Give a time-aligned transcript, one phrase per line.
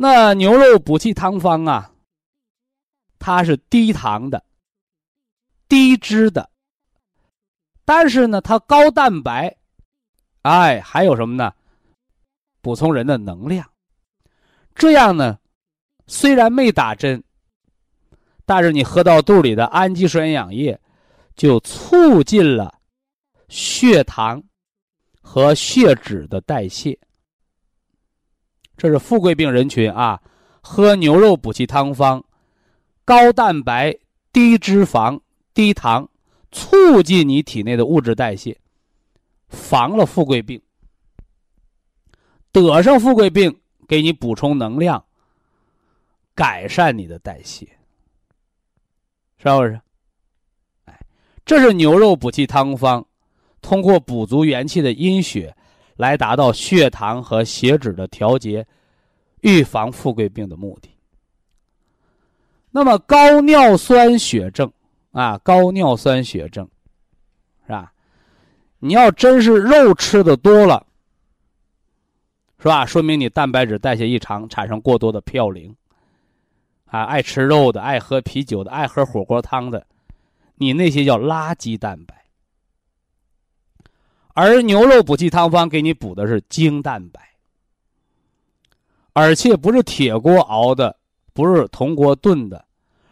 [0.00, 1.92] 那牛肉补气汤方啊，
[3.18, 4.44] 它是低糖的、
[5.68, 6.48] 低脂的，
[7.84, 9.56] 但是呢，它高蛋白，
[10.42, 11.52] 哎，还有什么呢？
[12.60, 13.68] 补充人的能量，
[14.72, 15.36] 这样呢，
[16.06, 17.20] 虽然没打针，
[18.46, 20.80] 但是你喝到肚里的氨基酸营养液，
[21.34, 22.72] 就促进了
[23.48, 24.40] 血糖
[25.20, 26.96] 和血脂的代谢。
[28.78, 30.22] 这是富贵病人群啊，
[30.60, 32.22] 喝牛肉补气汤方，
[33.04, 33.98] 高蛋白、
[34.32, 35.20] 低脂肪、
[35.52, 36.08] 低糖，
[36.52, 38.56] 促进你体内的物质代谢，
[39.48, 40.62] 防了富贵病。
[42.52, 45.04] 得上富贵病，给你补充能量，
[46.36, 47.66] 改善你的代谢，
[49.38, 49.80] 是不是？
[50.84, 51.00] 哎，
[51.44, 53.04] 这是牛肉补气汤方，
[53.60, 55.56] 通过补足元气的阴血，
[55.98, 58.66] 来达到血糖和血脂的调节，
[59.42, 60.88] 预防富贵病的目的。
[62.70, 64.72] 那么高尿酸血症
[65.10, 66.66] 啊，高尿酸血症，
[67.66, 67.92] 是吧？
[68.78, 70.86] 你要真是肉吃的多了。
[72.60, 72.86] 是吧？
[72.86, 75.74] 说明你蛋白质代谢异常，产生过多的嘌呤。
[76.86, 79.84] 啊，爱吃肉的，爱喝啤酒的，爱喝火锅汤的，
[80.54, 82.17] 你那些叫垃圾蛋白。
[84.40, 87.20] 而牛肉补气汤方给你补的是精蛋白，
[89.12, 90.96] 而且不是铁锅熬的，
[91.32, 92.64] 不是铜锅炖的，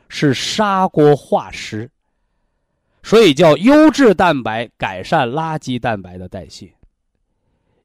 [0.08, 1.90] 是砂锅化食，
[3.02, 6.72] 所以叫优质蛋白，改善垃圾蛋白的代谢。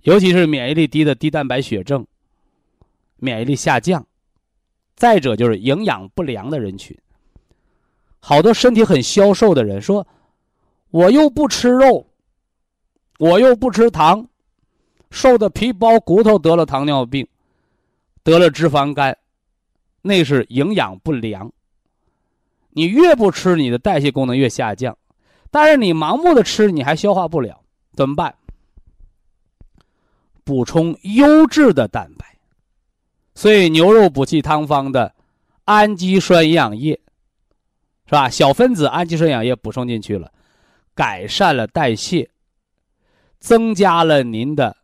[0.04, 2.06] 尤其是免疫力低的低蛋白血症、
[3.16, 4.06] 免疫力下降，
[4.96, 6.96] 再者就是营养不良的人群。
[8.20, 10.06] 好多身体很消瘦的人说
[10.92, 12.06] ：“我又不吃肉，
[13.22, 14.28] 我又不吃糖，
[15.12, 17.28] 瘦的皮包骨头，得了糖尿病，
[18.24, 19.16] 得了脂肪肝，
[20.02, 21.52] 那是营养不良。
[22.72, 24.98] 你越不吃，你的代谢功能越下降，
[25.52, 27.62] 但是你盲目的吃，你还消化不了，
[27.94, 28.34] 怎么办？”
[30.44, 32.26] 补充优质的蛋白，
[33.36, 35.14] 所以牛肉补气汤方的
[35.66, 37.00] 氨基酸营养液，
[38.08, 38.28] 是吧？
[38.28, 40.34] 小分子氨基酸营养液补充进去了，
[40.96, 42.28] 改善了代谢，
[43.42, 44.78] 增加了您的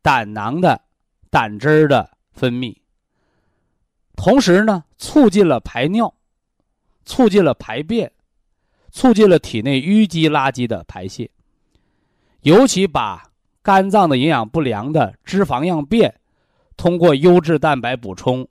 [0.00, 0.80] 胆囊的
[1.28, 2.76] 胆汁的分泌，
[4.14, 6.14] 同时呢，促进了排尿，
[7.04, 8.12] 促进了排便，
[8.92, 11.28] 促进了体内淤积垃圾的排泄，
[12.42, 13.24] 尤其把。
[13.60, 16.18] 肝脏的营养不良的脂肪样变，
[16.78, 18.48] 通过优质蛋白补充，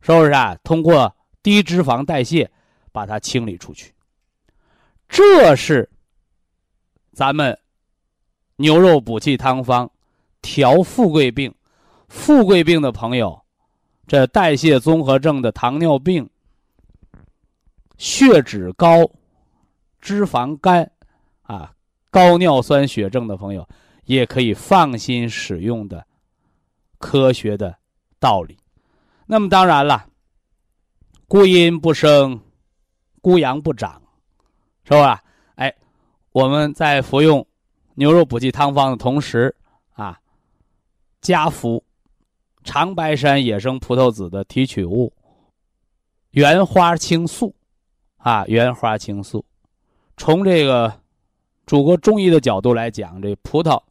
[0.00, 0.56] 是不是啊？
[0.64, 2.50] 通过低脂肪代谢，
[2.90, 3.94] 把它清理出去。
[5.08, 5.88] 这是
[7.12, 7.56] 咱们
[8.56, 9.90] 牛肉补气汤方
[10.42, 11.54] 调富贵病。
[12.08, 13.44] 富贵病的朋友，
[14.06, 16.28] 这代谢综合症的糖尿病、
[17.96, 19.10] 血脂高、
[20.00, 20.90] 脂肪肝
[21.42, 21.72] 啊、
[22.10, 23.66] 高尿酸血症的朋友。
[24.06, 26.06] 也可以放心使用的
[26.98, 27.74] 科学的
[28.20, 28.54] 道理。
[29.24, 30.06] 那么当然了，
[31.26, 32.38] 孤阴不生，
[33.22, 34.02] 孤阳不长，
[34.84, 35.22] 是吧？
[35.54, 35.74] 哎，
[36.32, 37.46] 我们在服用
[37.94, 39.54] 牛肉补气汤方的同时
[39.94, 40.20] 啊，
[41.20, 41.82] 加服
[42.62, 45.12] 长白山野生葡萄籽的提取物
[46.30, 47.54] 原花青素
[48.16, 49.44] 啊，原花青素。
[50.16, 51.00] 从这个
[51.66, 53.82] 祖国中医的角度来讲，这葡萄。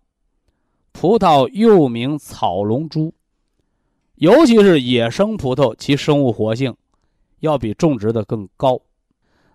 [0.92, 3.14] 葡萄又名草龙珠，
[4.16, 6.76] 尤其是野生葡萄，其生物活性
[7.40, 8.80] 要比种植的更高。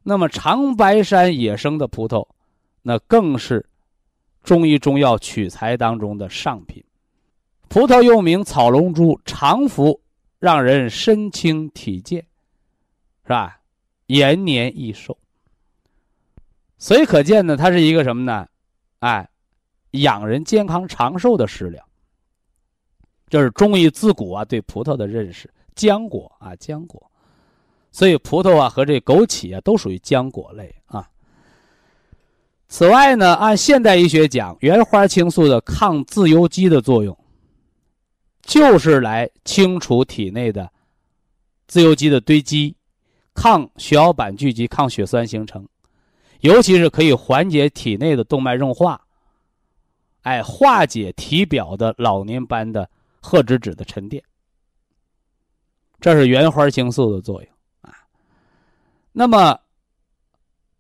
[0.03, 2.27] 那么长白山野生的葡萄，
[2.83, 3.65] 那更是
[4.43, 6.83] 中医中药取材当中的上品。
[7.69, 10.01] 葡萄又名草龙珠，常服
[10.39, 12.25] 让人身轻体健，
[13.25, 13.61] 是吧？
[14.07, 15.19] 延年益寿。
[16.79, 18.49] 所以可见呢，它是一个什么呢？
[19.01, 19.29] 哎，
[19.91, 21.87] 养人健康长寿的食疗。
[23.29, 27.11] 这是中医自古啊对葡萄的认识，浆果啊浆果，
[27.93, 31.07] 所以葡萄啊和这枸杞啊都属于浆果类啊。
[32.69, 37.17] 此外呢，按现代医学讲，原花青素的抗自由基的作用，
[38.43, 40.71] 就是来清除体内的
[41.67, 42.77] 自由基的堆积，
[43.35, 45.67] 抗血小板聚集，抗血栓形成，
[46.41, 49.01] 尤其是可以缓解体内的动脉硬化，
[50.23, 52.89] 哎，化解体表的老年斑的。
[53.21, 54.23] 褐脂质的沉淀，
[56.01, 57.93] 这是原花青素的作用啊。
[59.11, 59.59] 那么，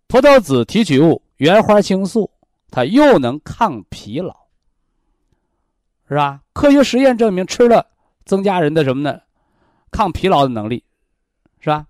[0.06, 2.30] 葡萄籽提取物原花青素，
[2.70, 4.36] 它又能抗疲劳，
[6.08, 6.40] 是吧？
[6.52, 7.84] 科学实验证明，吃了
[8.24, 9.20] 增加人的什么呢？
[9.90, 10.84] 抗疲劳的能力，
[11.58, 11.86] 是吧？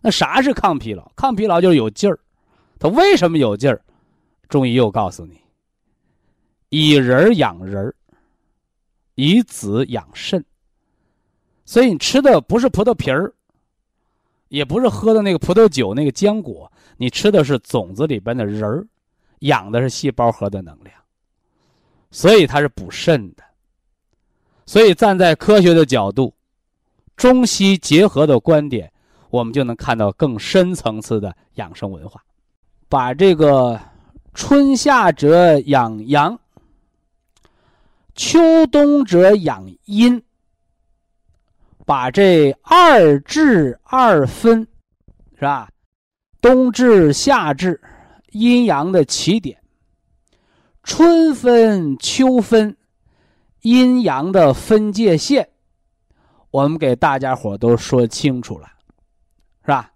[0.00, 1.10] 那啥是抗疲劳？
[1.16, 2.18] 抗疲劳就是有劲儿。
[2.78, 3.82] 它为什么有劲儿？
[4.48, 5.40] 中医又告诉你：
[6.68, 7.94] 以人养人。
[9.16, 10.42] 以子养肾，
[11.66, 13.34] 所以你吃的不是葡萄皮儿，
[14.48, 18.86] 也不是喝的那个葡萄酒那个浆果，你吃的是种子里边的仁儿，
[19.38, 20.94] 养的是细胞核的能量，
[22.10, 23.42] 所以它是补肾的。
[24.66, 26.34] 所以站在科学的角度，
[27.16, 28.92] 中西结合的观点，
[29.30, 32.22] 我们就能看到更深层次的养生文化，
[32.86, 33.80] 把这个
[34.34, 36.38] 春夏者养阳。
[38.14, 40.22] 秋冬者养阴，
[41.86, 44.68] 把这二至二分，
[45.36, 45.70] 是吧？
[46.40, 47.80] 冬至、夏至，
[48.30, 49.56] 阴阳的起点；
[50.82, 52.76] 春分、秋分，
[53.62, 55.48] 阴阳的分界线。
[56.50, 58.66] 我们给大家伙都说清楚了，
[59.62, 59.92] 是吧？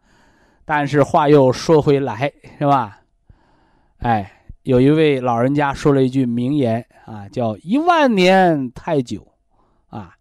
[0.64, 3.00] 但是话又说回来，是吧？
[3.98, 4.30] 哎。
[4.64, 9.34] 有一位老人家说了一句名言啊，叫“一万年太久，
[9.90, 10.16] 啊，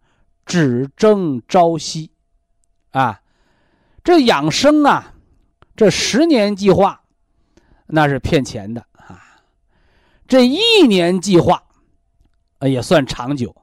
[0.45, 2.11] 只争朝夕，
[2.91, 3.21] 啊，
[4.03, 5.12] 这养生啊，
[5.75, 7.01] 这十年计划，
[7.87, 9.21] 那是骗钱的啊，
[10.27, 11.61] 这一年计划，
[12.61, 13.55] 也算长久，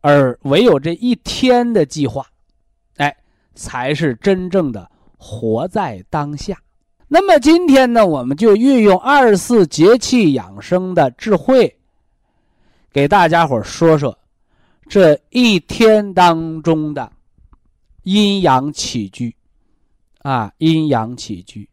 [0.00, 2.26] 而唯有这一天的计划，
[2.96, 3.16] 哎，
[3.54, 6.56] 才是真正的活在当下。”
[7.10, 11.78] 那么今天呢，我们就运用二十四节气养生的智慧，
[12.92, 14.18] 给大家伙说说
[14.86, 17.10] 这一天当中的
[18.02, 19.34] 阴阳起居
[20.18, 21.68] 啊，阴阳起居，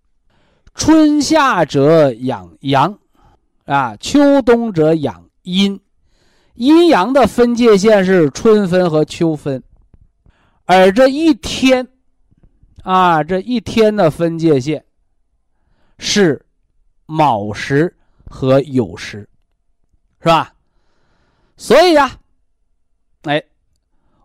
[0.74, 3.00] 春夏者养阳
[3.66, 5.80] 啊，秋冬者养阴，
[6.54, 9.64] 阴阳的分界线是春分和秋分，
[10.66, 11.88] 而这一天
[12.84, 14.84] 啊，这一天的分界线。
[15.98, 16.46] 是
[17.06, 17.96] 卯时
[18.26, 19.30] 和酉时，
[20.20, 20.54] 是吧？
[21.56, 22.20] 所以呀，
[23.22, 23.42] 哎，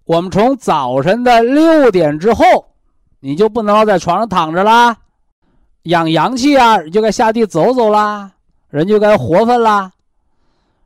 [0.05, 2.70] 我们从早晨的六点之后，
[3.21, 4.97] 你就不能在床上躺着啦，
[5.83, 8.33] 养阳气啊，就该下地走走啦，
[8.69, 9.93] 人就该活泛啦，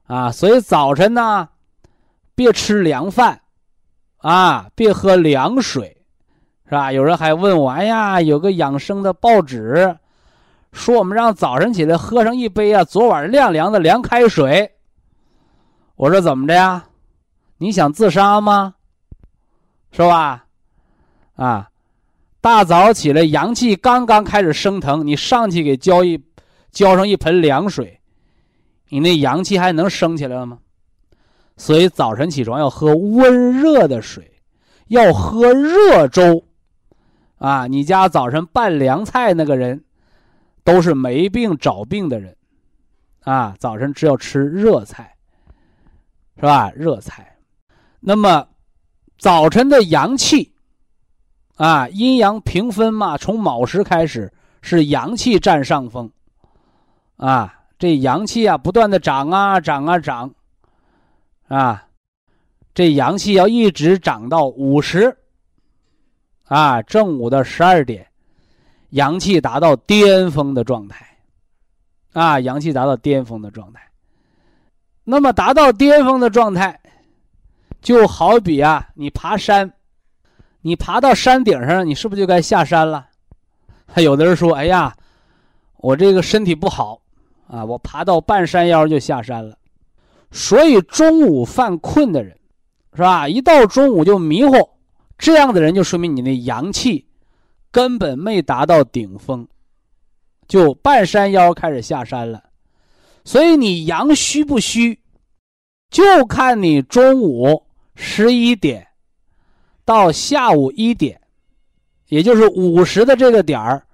[0.06, 0.30] 啊！
[0.30, 1.48] 所以早晨呢，
[2.34, 3.40] 别吃凉饭，
[4.18, 6.04] 啊，别喝凉水，
[6.66, 6.92] 是吧？
[6.92, 9.96] 有人还问我，哎呀，有个养生的报纸。
[10.72, 14.72] 说我们让早晨起来喝上一杯啊，昨晚晾凉的凉开水。
[15.94, 16.86] 我说怎么着呀？
[17.58, 18.74] 你想自杀吗？
[19.92, 20.46] 是吧？
[21.36, 21.68] 啊，
[22.44, 26.22] 大早起来阳气刚刚开始升腾，你上去给浇一
[26.70, 28.02] 浇上一盆凉水，
[28.90, 30.58] 你那阳气还能升起来了吗？
[31.56, 34.30] 所以早晨起床要喝温热的水，
[34.88, 36.44] 要喝热粥。
[37.38, 39.82] 啊，你家早晨拌凉菜那个人。
[40.64, 42.34] 都是没病找病的人，
[43.20, 45.14] 啊，早晨只要吃热菜，
[46.36, 46.72] 是吧？
[46.74, 47.36] 热菜，
[48.00, 48.48] 那么
[49.18, 50.53] 早晨的阳气，
[51.56, 56.10] 啊，阴阳平分嘛，从卯时开始是阳气占上风，
[57.16, 60.34] 啊，这阳气啊不断的长啊长啊长，
[61.48, 61.86] 啊，
[62.74, 65.16] 这阳气要一直长到午时，
[66.44, 68.06] 啊，正午的十二点。
[68.90, 71.04] 阳气达到巅峰的状态，
[72.12, 73.80] 啊，阳气达到巅峰的状态。
[75.02, 76.80] 那么达到巅峰的状态，
[77.82, 79.72] 就好比啊，你爬山，
[80.66, 83.06] 你爬到山顶上，你是不是就该下山了？
[83.86, 84.96] 还 有的人说：“哎呀，
[85.76, 87.02] 我这个身体不好，
[87.48, 89.58] 啊，我爬到半山腰就下山了。”
[90.32, 92.38] 所以中午犯困的人，
[92.94, 93.28] 是吧？
[93.28, 94.70] 一到中午就迷糊，
[95.18, 97.06] 这样的人就说明你那阳气
[97.70, 99.46] 根本没达到顶峰，
[100.48, 102.42] 就半山腰开始下山了。
[103.22, 104.98] 所以你阳虚不虚，
[105.90, 108.88] 就看你中午十一点
[109.84, 111.20] 到下午一点，
[112.08, 113.86] 也就是午时的这个点儿，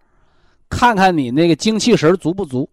[0.69, 2.69] 看看你那个精气神足不足，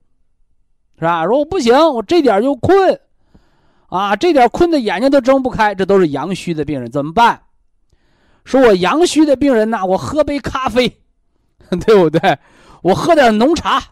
[1.00, 1.26] 是吧？
[1.26, 3.00] 如果不行，我这点就困，
[3.88, 7.42] 啊，这点困的眼睛都睁不开，这都是阳虚的病人，怎么办？
[8.46, 11.00] 说我阳虚的病人呐，我喝杯咖啡，
[11.86, 12.38] 对不对？
[12.82, 13.84] 我喝点浓茶。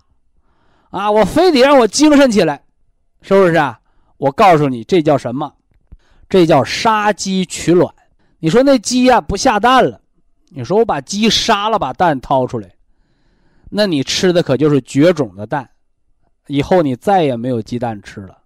[0.92, 2.64] 啊，我非得让我精神起来，
[3.22, 3.80] 是不是啊？
[4.16, 5.52] 我告诉你，这叫什么？
[6.30, 7.94] 这叫杀鸡取卵。
[8.46, 10.00] 你说那鸡呀不下蛋了，
[10.50, 12.70] 你说我把鸡杀了，把蛋掏出来，
[13.72, 15.68] 那你吃的可就是绝种的蛋，
[16.46, 18.38] 以后你再也没有鸡蛋吃了。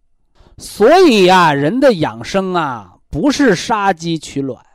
[0.58, 4.65] 所以呀，人的养生啊，不是杀鸡取卵，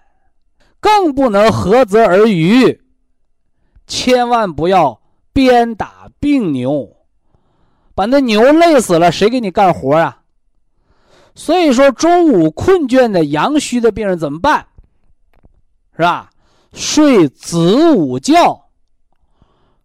[0.78, 2.82] 更不能涸泽而渔，
[3.86, 5.00] 千万不要
[5.32, 6.86] 鞭打病牛。
[7.94, 10.20] 把那牛累死了，谁给你干活啊？
[11.34, 14.66] 所以说，中午困倦的阳虚的病人怎么办？
[15.96, 16.30] 是吧？
[16.72, 18.68] 睡子午觉，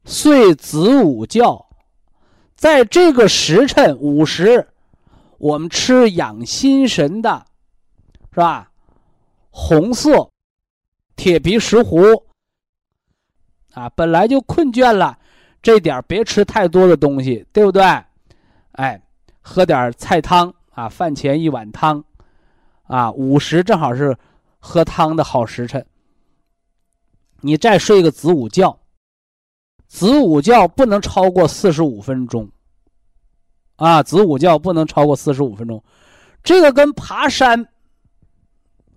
[0.06, 1.68] 睡子午觉，
[2.56, 4.68] 在这个时辰午时，
[5.38, 7.46] 我们吃养心神的，
[8.32, 8.72] 是吧？
[9.52, 10.30] 红色
[11.16, 12.24] 铁皮石斛
[13.74, 15.18] 啊，本来就困倦了。
[15.62, 17.84] 这点别吃太多的东西，对不对？
[18.72, 19.00] 哎，
[19.42, 22.04] 喝点菜汤啊，饭前一碗汤，
[22.84, 24.18] 啊，午时正好是
[24.58, 25.86] 喝汤的好时辰。
[27.42, 28.80] 你再睡个子午觉，
[29.88, 32.50] 子午觉不能超过四十五分钟，
[33.76, 35.84] 啊，子午觉不能超过四十五分钟，
[36.44, 37.68] 这个跟爬山，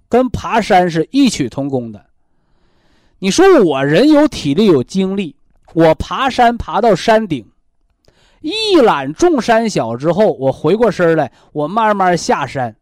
[0.08, 2.06] 跟爬山是异曲同工的。
[3.18, 5.36] 你说我人有体力有精力。
[5.74, 7.50] 我爬山爬到山顶，
[8.42, 12.76] 一览众山小之后，我回过身来，我慢慢下山，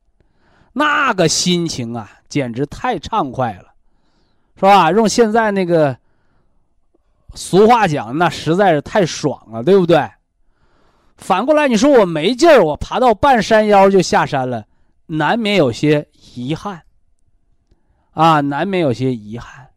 [0.73, 3.70] 那个心情啊，简直太畅快了，
[4.61, 4.93] 是吧？
[4.93, 5.97] 用现在那个
[7.35, 10.07] 俗话讲，那实在是太爽了，对不对？
[11.17, 14.67] 反过来，你说我没劲儿，我爬到半山腰就下山了，
[15.07, 16.83] 难免有些遗憾，
[18.12, 19.69] 啊，难免有些遗憾。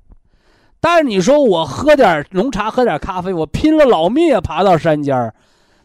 [0.81, 5.33] 但是你说我喝点浓茶，喝点咖啡，我拼了老命也爬到山尖儿，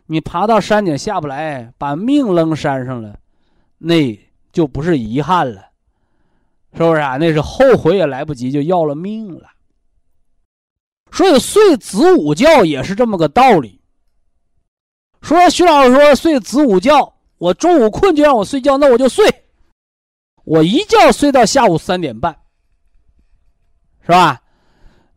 [0.07, 3.17] 你爬到山顶下不来，把命扔山上了，
[3.79, 4.19] 那
[4.51, 5.68] 就不是遗憾了，
[6.75, 7.17] 是不是啊？
[7.17, 9.49] 那是后悔也来不及，就要了命了。
[11.11, 13.81] 所以睡子午觉也是这么个道理。
[15.23, 19.25] 说徐老师说睡子午觉，我中午困就让我睡觉，那我就睡，
[20.45, 22.37] 我一觉睡到下午三点半，
[24.03, 24.43] 是吧？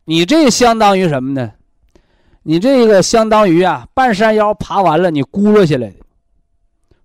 [0.05, 1.53] 你这相当于什么呢？
[2.43, 5.98] 你这个相当于啊，半山腰爬完了，你咕噜下来的，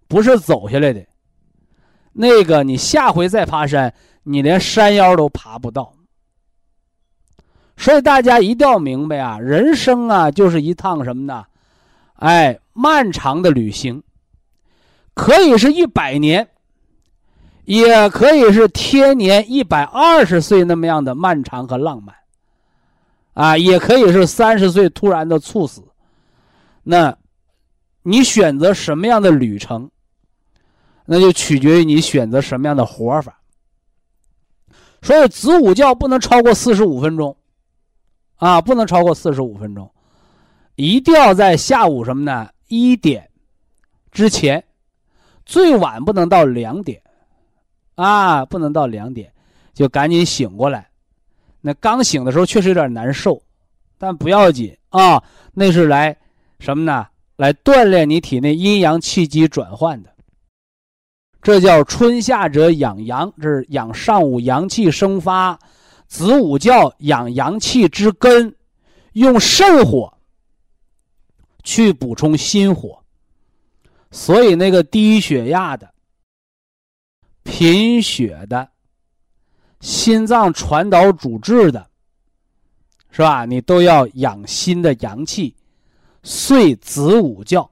[0.09, 1.05] 不是走下来的。
[2.15, 3.93] 那个你下回再爬山，
[4.28, 5.92] 你连山腰都爬不到。
[7.76, 11.45] 所以大家一定要明白啊，人生啊就是一趟什么呢？
[12.14, 14.02] 哎，漫长的旅行，
[15.14, 16.49] 可以是一百年，
[17.66, 22.16] 也可以是天年一百二十岁那么样的漫长和浪漫。
[23.35, 25.85] 啊，也可以是三十岁突然的猝死，
[26.83, 27.16] 那，
[28.02, 29.90] 你选择什么样的旅程，
[31.04, 33.36] 那就取决于你选择什么样的活法。
[35.07, 37.37] 所以子午觉不能超过四十五分钟，
[38.35, 39.89] 啊，不能超过四十五分钟，
[40.75, 42.49] 一定要在下午什么呢？
[42.67, 43.31] 一点
[44.11, 44.65] 之前，
[45.45, 47.01] 最晚不能到两点，
[47.95, 49.33] 啊，不能到两点，
[49.73, 50.89] 就赶紧醒过来。
[51.61, 53.41] 那刚醒的时候确实有点难受，
[53.99, 55.23] 但不要紧啊，
[55.55, 56.17] 那是来
[56.59, 57.07] 什么呢？
[57.37, 60.15] 来锻炼你体内阴阳气机转换的。
[61.47, 65.57] 这叫春夏者养阳，这是养上午阳气生发；
[66.09, 68.53] 子午觉养阳气之根，
[69.12, 70.12] 用肾火
[71.62, 73.00] 去补充心火。
[74.11, 75.88] 所以那个低血压的、
[77.45, 78.69] 贫血的。
[79.79, 81.88] 心脏传导主治的，
[83.12, 83.45] 是吧？
[83.45, 85.55] 你都要养心的阳气，
[86.25, 87.71] 睡子午觉。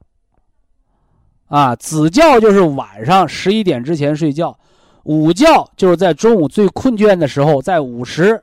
[1.55, 4.59] 啊，子觉就是晚上十一点之前睡觉，
[5.05, 8.43] 午觉就是在中午最困倦的时候，在午时，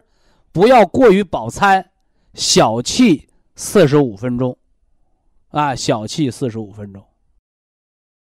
[0.53, 1.86] 不要过于饱餐，
[2.34, 3.22] 小憩
[3.53, 4.58] 四十五分钟，
[5.50, 7.03] 啊，小憩四十五分钟。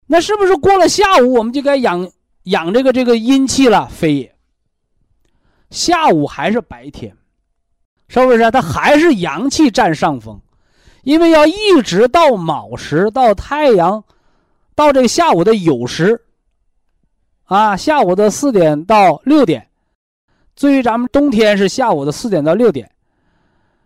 [0.07, 2.11] 那是不是过了下午我们就该养
[2.45, 3.87] 养这个这个阴气了？
[3.91, 4.35] 非也。
[5.69, 7.15] 下午还是白天，
[8.09, 8.51] 是不是？
[8.51, 10.41] 它还是阳气占上风，
[11.03, 14.03] 因为要一直到卯时，到太阳，
[14.75, 16.21] 到这个下午的酉时，
[17.45, 19.69] 啊，下午的四点到六点，
[20.55, 22.91] 至于咱们冬天是下午的四点到六点，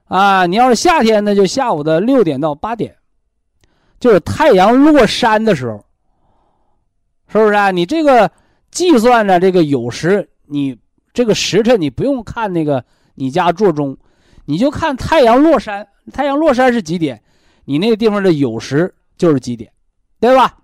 [0.04, 2.96] 啊，你要是夏天呢，就下午的六点到八点，
[3.98, 5.84] 就是太阳落山的时候，
[7.28, 7.70] 是不是啊？
[7.70, 8.30] 你这个
[8.70, 10.78] 计算着这个酉时，你
[11.12, 13.96] 这个时辰你不用看那个你家座钟。
[14.46, 17.18] 你就看太阳落山，太阳落山是几点？
[17.64, 19.72] 你那个地方的酉时就是几点，
[20.20, 20.54] 对吧？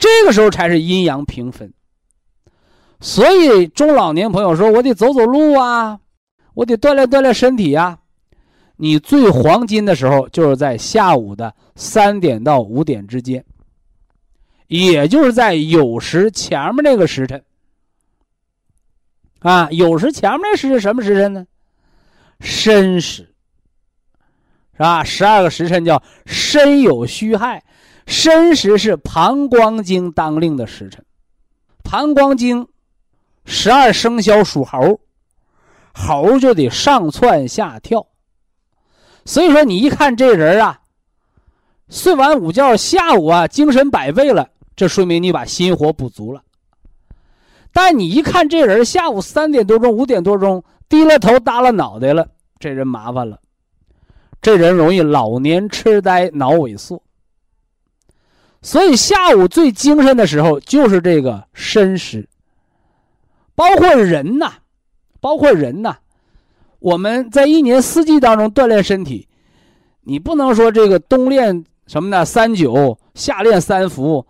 [0.00, 1.72] 这个时候才是阴阳平分。
[3.00, 6.00] 所以中老年朋友说：“我得走走路啊，
[6.54, 7.98] 我得锻炼锻炼身体呀。”
[8.82, 13.44] 你最黄金的时候就是在下午的三点到五点之间，
[14.68, 17.44] 也就是在酉时前面那个时辰。
[19.40, 21.46] 啊，酉时前面那时辰什么时辰呢？
[22.40, 23.34] 申时，
[24.72, 25.04] 是吧？
[25.04, 27.62] 十二个时辰叫申酉戌亥，
[28.06, 31.04] 申时是膀胱经当令的时辰。
[31.82, 32.68] 膀胱经，
[33.44, 35.00] 十二生肖属猴，
[35.92, 38.06] 猴就得上窜下跳。
[39.24, 40.80] 所以说，你一看这人啊，
[41.88, 46.42] 睡完午觉，下午啊精神百倍了，这说明你把心火补足了。
[47.72, 50.62] 但你一看这人，下午三点多钟、五点多钟。
[50.88, 52.26] 低了头，耷了脑袋了，
[52.58, 53.38] 这人麻烦了。
[54.42, 57.00] 这人容易老年痴呆、脑萎缩。
[58.62, 62.28] 所以下午最精神的时候就是这个申时。
[63.54, 64.52] 包括人呐，
[65.20, 65.96] 包括人呐，
[66.78, 69.28] 我们在一年四季当中锻炼身体，
[70.02, 72.24] 你不能说这个冬练什么呢？
[72.24, 74.26] 三九，夏练三伏，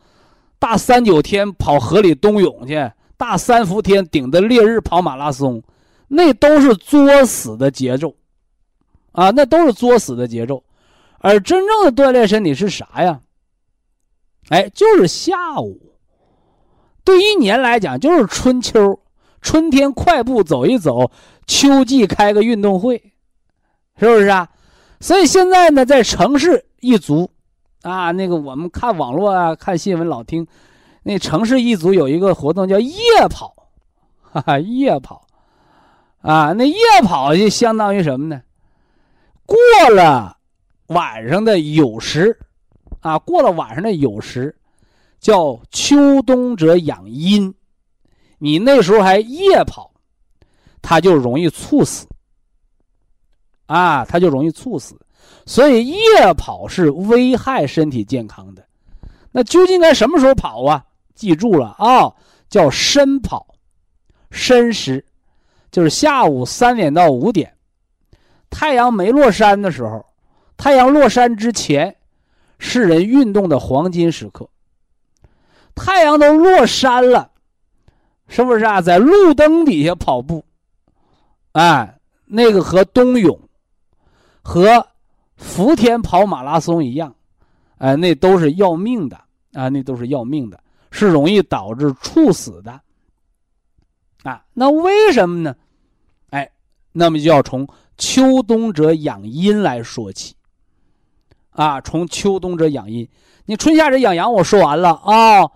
[0.58, 5.62] 大三九天跑河里冬泳去，大三伏天顶着烈日跑马拉松。
[6.08, 8.16] 那都是作死的节奏，
[9.12, 10.64] 啊，那都是作死的节奏，
[11.18, 13.20] 而真正的锻炼身体是啥呀？
[14.50, 15.96] 哎，就是下午。
[17.02, 19.00] 对一年来讲，就是春秋，
[19.40, 21.10] 春天快步走一走，
[21.46, 23.12] 秋季开个运动会，
[23.96, 24.48] 是不是啊？
[25.00, 27.30] 所以现在呢，在城市一族，
[27.82, 30.46] 啊，那个我们看网络啊，看新闻老听，
[31.02, 32.94] 那城市一族有一个活动叫夜
[33.30, 33.54] 跑，
[34.20, 35.26] 哈哈，夜跑。
[36.22, 38.42] 啊，那夜跑就相当于什么呢？
[39.46, 39.56] 过
[39.94, 40.36] 了
[40.88, 42.38] 晚上的酉时，
[43.00, 44.54] 啊，过了晚上的酉时，
[45.18, 47.54] 叫秋冬者养阴。
[48.38, 49.92] 你那时候还夜跑，
[50.80, 52.06] 他就容易猝死。
[53.66, 54.98] 啊，他就容易猝死。
[55.46, 58.64] 所以夜跑是危害身体健康的。
[59.30, 60.84] 那究竟该什么时候跑啊？
[61.14, 62.12] 记住了啊，
[62.48, 63.46] 叫申跑，
[64.30, 65.04] 申时。
[65.70, 67.54] 就是下午三点到五点，
[68.50, 70.04] 太阳没落山的时候，
[70.56, 71.94] 太阳落山之前，
[72.60, 74.48] 是人运动的黄金时刻。
[75.74, 77.30] 太阳都落山了，
[78.28, 78.80] 是不是啊？
[78.80, 80.44] 在路灯底下跑步，
[81.52, 83.40] 哎，那个和冬泳、
[84.42, 84.86] 和
[85.36, 87.14] 伏天跑马拉松一样，
[87.78, 89.16] 哎，那都是要命的
[89.54, 92.78] 啊，那都是要命的，是容易导致猝死的。
[94.22, 95.56] 啊，那为什么呢？
[96.28, 96.50] 哎，
[96.92, 100.34] 那么就要从秋冬者养阴来说起。
[101.60, 103.06] 啊，从秋冬者养阴，
[103.44, 105.46] 你春夏者养阳，我说完了啊。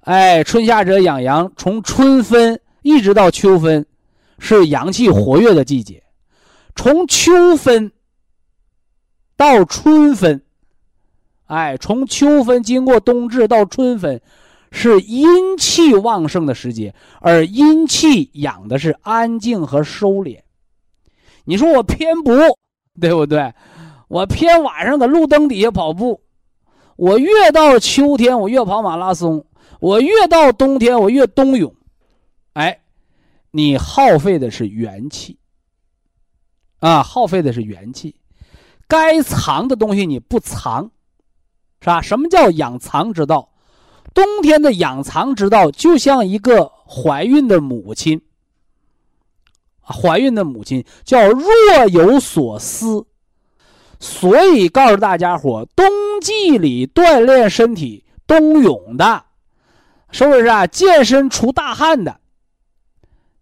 [0.00, 3.84] 哎，春夏者养阳，从春分一直到秋分，
[4.38, 6.02] 是阳气活跃的季节。
[6.74, 7.92] 从秋分
[9.36, 10.42] 到春分，
[11.44, 14.22] 哎，从秋分经过冬至到春分。
[14.76, 20.40] 是阴气旺盛的时节，而阴气养的是安静和收敛。
[21.44, 22.32] 你说我偏不，
[22.98, 23.52] 对不对？
[24.14, 26.20] 我偏晚上搁路灯底下跑步，
[26.94, 29.44] 我越到秋天我越跑马拉松，
[29.80, 31.74] 我越到冬天我越冬泳。
[32.52, 32.82] 哎，
[33.50, 35.36] 你耗费的是元气
[36.78, 38.14] 啊，耗费的是元气。
[38.86, 40.92] 该藏的东西你不藏，
[41.80, 42.00] 是吧？
[42.00, 43.50] 什么叫养藏之道？
[44.14, 48.22] 冬天的养藏之道，就像一个怀孕的母亲。
[49.82, 51.50] 怀孕的母亲叫若
[51.90, 53.04] 有所思，
[54.00, 55.86] 所以告诉大家伙，冬
[56.20, 59.24] 季里锻炼身体、冬泳的，
[60.10, 60.66] 是不是啊？
[60.66, 62.18] 健身出大汗的，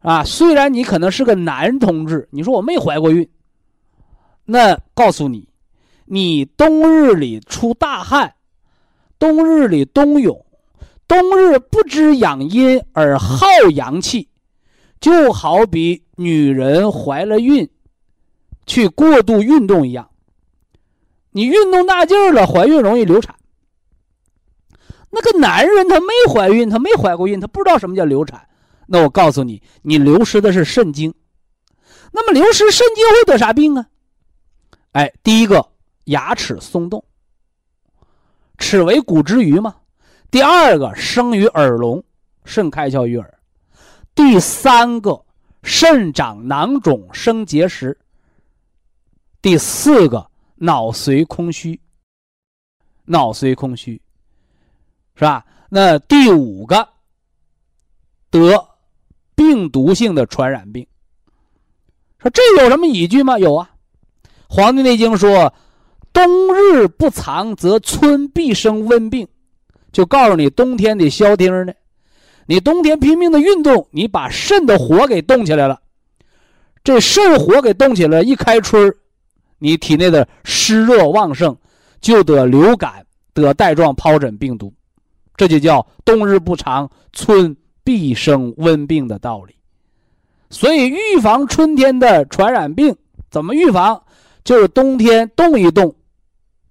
[0.01, 3.29] 啊，虽然你可能是个男同志，你说我没怀过孕，
[4.45, 5.49] 那告诉你，
[6.05, 8.35] 你冬日里出大汗，
[9.19, 10.45] 冬日里冬泳。
[11.09, 14.27] 冬日不知养阴而耗阳气，
[14.99, 17.69] 就好比女人怀了孕，
[18.65, 20.09] 去过度运动一样。
[21.33, 23.35] 你运动大劲儿了，怀孕容易流产。
[25.11, 28.49] 那个男人他没怀孕，他没怀过孕，他不知道什么叫流产。
[28.87, 31.13] 那我告诉你，你流失的是肾精。
[32.13, 33.87] 那么流失肾精会得啥病啊？
[34.93, 35.67] 哎，第一个
[36.05, 37.03] 牙齿松动，
[38.59, 39.77] 齿为骨之余嘛。
[40.31, 42.03] 第二个生于耳聋，
[42.45, 43.39] 肾开窍于耳。
[44.15, 45.25] 第三个
[45.63, 47.99] 肾长囊肿生结石。
[49.41, 50.31] 第四个
[50.65, 51.81] 脑髓空虚，
[53.05, 54.01] 脑髓空虚，
[55.17, 55.45] 是吧？
[55.69, 56.89] 那第五个
[58.31, 58.69] 得
[59.35, 60.87] 病毒性的传染病。
[62.21, 63.41] 说这有什么依据吗？
[63.41, 63.69] 有啊，
[64.49, 65.53] 《黄帝内经》说
[66.15, 69.27] ：“冬日不藏，则春必生温病。”
[69.91, 71.73] 就告诉你，冬天得消停呢。
[72.47, 75.83] 你冬天拼命的运动，你把肾的火给冻起来了。
[76.85, 78.95] 这肾火给冻起来，一开春
[79.63, 81.57] 你体内的湿热旺盛，
[82.01, 84.75] 就得流感，得带状疱疹病毒。
[85.37, 89.55] 这就叫“冬日不长，春必生温病”的道理。
[90.51, 92.95] 所以，预防春天的传染病
[93.31, 94.03] 怎么预防？
[94.43, 95.95] 就是冬天动一动，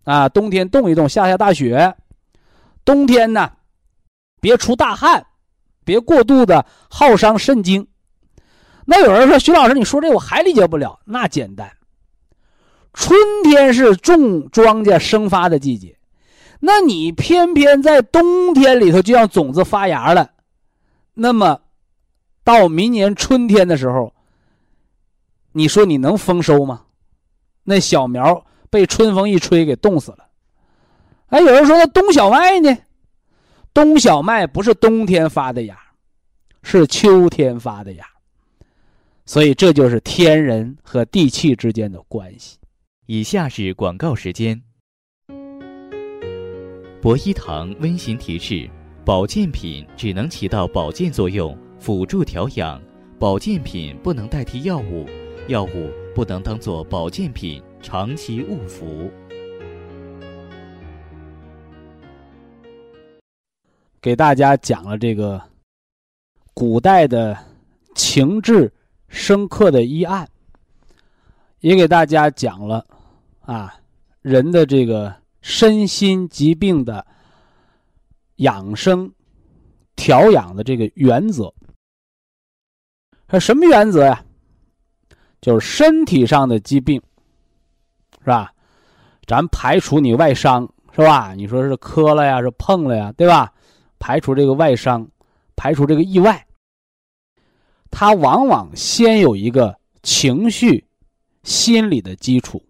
[0.03, 1.95] 啊，冬天动一动，下下大雪。
[2.83, 3.49] 冬天呢，
[4.41, 5.25] 别出大汗，
[5.85, 7.87] 别过度的耗伤肾精。
[8.83, 10.99] 那有人说，徐老师，你说这我还理解不了。
[11.05, 11.71] 那简单，
[12.93, 15.97] 春天是种庄稼生发的季节，
[16.59, 20.31] 那你偏偏在冬天里头就让种子发芽了，
[21.13, 21.61] 那么。
[22.43, 24.15] 到明年春天的时候，
[25.51, 26.85] 你说你能丰收吗？
[27.63, 30.25] 那小苗被春风一吹给冻死了。
[31.27, 32.75] 哎，有人说那冬小麦呢？
[33.71, 35.77] 冬小麦不是冬天发的芽，
[36.63, 38.03] 是秋天发的芽。
[39.27, 42.57] 所以这就是天人和地气之间的关系。
[43.13, 44.57] 以下是广告时间。
[47.01, 48.69] 博一堂温馨提示：
[49.03, 51.53] 保健品只能起到保健作用。
[51.77, 52.81] 辅助调养，
[53.19, 55.05] 保健品不能代替药物，
[55.49, 59.11] 药物不能当做保健品长期误服。
[64.01, 65.41] 给大家讲了这个
[66.53, 67.37] 古代的
[67.93, 68.71] 情志
[69.09, 70.25] 深刻的医案，
[71.59, 72.85] 也给大家讲了
[73.53, 73.75] 啊
[74.21, 77.05] 人的这个身心疾病的
[78.37, 79.11] 养生
[79.95, 81.53] 调养的这个原则。
[83.27, 84.23] 它什么原则呀？
[85.41, 87.01] 就是身体上的疾病，
[88.19, 88.53] 是吧？
[89.25, 91.33] 咱排除你外伤，是吧？
[91.33, 93.51] 你说是磕了呀，是碰了呀，对吧？
[93.97, 95.07] 排除这个外伤，
[95.55, 96.45] 排除这个意外，
[97.89, 100.85] 它往往先有一个情绪、
[101.43, 102.61] 心理的基础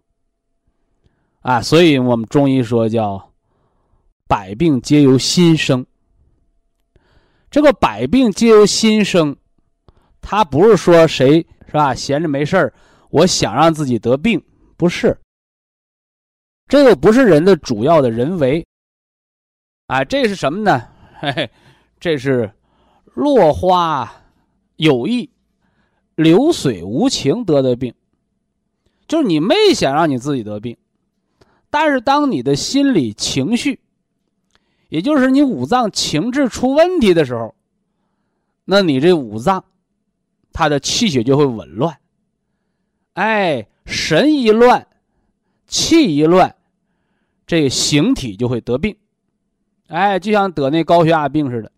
[1.42, 1.60] 啊。
[1.60, 3.32] 所以我们中医说叫
[4.26, 5.86] “百病皆由心生”。
[7.50, 9.36] 这个“百病皆由心生”。
[10.24, 11.94] 他不是说谁是吧？
[11.94, 12.72] 闲着没事儿，
[13.10, 14.42] 我想让自己得病，
[14.76, 15.18] 不是。
[16.68, 18.64] 这个不是人的主要的人为。
[19.88, 20.88] 啊，这是什么呢？
[21.18, 21.50] 嘿嘿，
[21.98, 22.50] 这是
[23.14, 24.10] 落花
[24.76, 25.28] 有意，
[26.14, 27.92] 流水无情得的病。
[29.08, 30.76] 就是你没想让你自己得病，
[31.72, 33.80] 但是当你的心理情绪，
[34.90, 37.56] 也就是你五脏情志出问题的时候，
[38.66, 39.64] 那你这五脏。
[40.54, 41.96] 它的气血就会紊乱，
[43.14, 44.86] 哎，神一乱，
[45.66, 46.54] 气一乱，
[47.46, 48.94] 这个形体就会得病，
[49.86, 51.72] 哎，就像得那高血压病似的，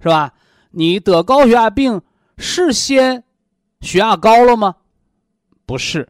[0.00, 0.32] 是吧？
[0.70, 2.00] 你得高血压病
[2.38, 3.24] 是先
[3.80, 4.76] 血压高了吗？
[5.66, 6.08] 不是，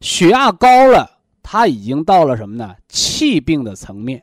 [0.00, 1.18] 血压高了，
[1.52, 2.76] 他已经到了什么呢？
[2.88, 4.22] 气病的层面。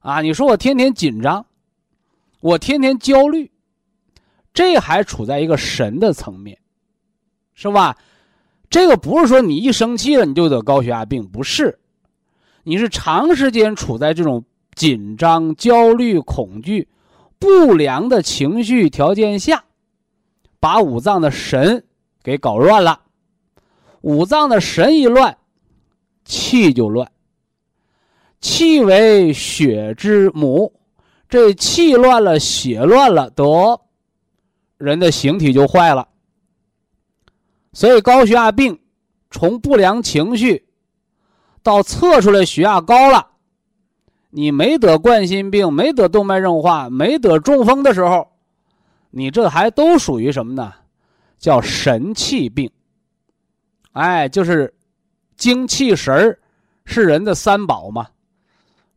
[0.00, 1.46] 啊，你说我天天紧张，
[2.40, 3.52] 我天天焦虑。
[4.52, 6.58] 这还处在一个神的层面，
[7.54, 7.96] 是吧？
[8.68, 11.78] 这个不是说你一生气了你就得高血压病，不是，
[12.64, 14.44] 你是长时间处在这种
[14.74, 16.88] 紧张、焦虑、恐惧、
[17.38, 19.62] 不良的情绪条件下，
[20.58, 21.84] 把五脏的神
[22.24, 23.02] 给搞乱了。
[24.00, 25.38] 五脏的神一乱，
[26.30, 27.10] 气就乱。
[28.40, 30.72] 气为血之母，
[31.28, 33.44] 这气乱了，血乱了，得。
[34.78, 36.08] 人的形体就坏了，
[37.74, 38.80] 所以高血压病
[39.30, 40.66] 从不良情绪
[41.62, 43.26] 到测出来血压高了，
[44.30, 48.26] 你没得冠心病，没得动脉硬化，没得中风的时候，
[49.10, 50.72] 你这还都属于什么呢？
[51.38, 52.70] 叫神气病，
[53.92, 54.72] 哎，就是
[55.40, 56.38] 精气神儿
[56.84, 58.06] 是人的三宝嘛，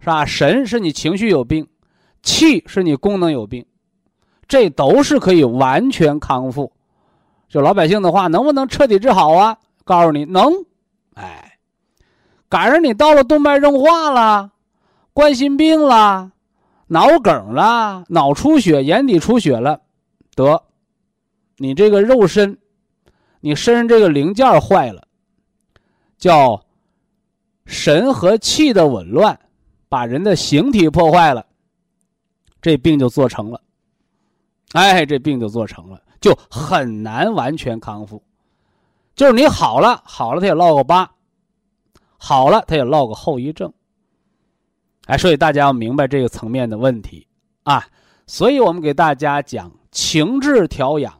[0.01, 0.25] 是吧？
[0.25, 1.65] 神是你情绪有病，
[2.21, 3.65] 气是你功能有病，
[4.45, 6.69] 这都是可以完全康复。
[7.47, 9.57] 就老百姓的话，能不能彻底治好啊？
[9.85, 10.51] 告诉你能，
[11.13, 11.57] 哎，
[12.49, 14.51] 赶上你到了动脉硬化了，
[15.13, 16.33] 冠心病了，
[16.87, 19.79] 脑梗了，脑出血、眼底出血了，
[20.35, 20.61] 得，
[21.55, 22.57] 你这个肉身，
[23.39, 25.07] 你身上这个零件坏了，
[26.23, 26.63] 叫
[27.65, 29.37] 神和气的紊乱，
[29.89, 31.45] 把人的形体破坏了，
[32.61, 33.59] 这病就做成了，
[34.71, 38.23] 哎，这病就做成了，就很难完全康复。
[39.17, 41.05] 就是你好了，好了，他也落个疤；
[42.17, 43.73] 好了，他也落个后遗症。
[45.07, 47.27] 哎，所以大家要明白这个层面的问题
[47.63, 47.85] 啊。
[48.27, 51.19] 所以我们给大家讲情志调养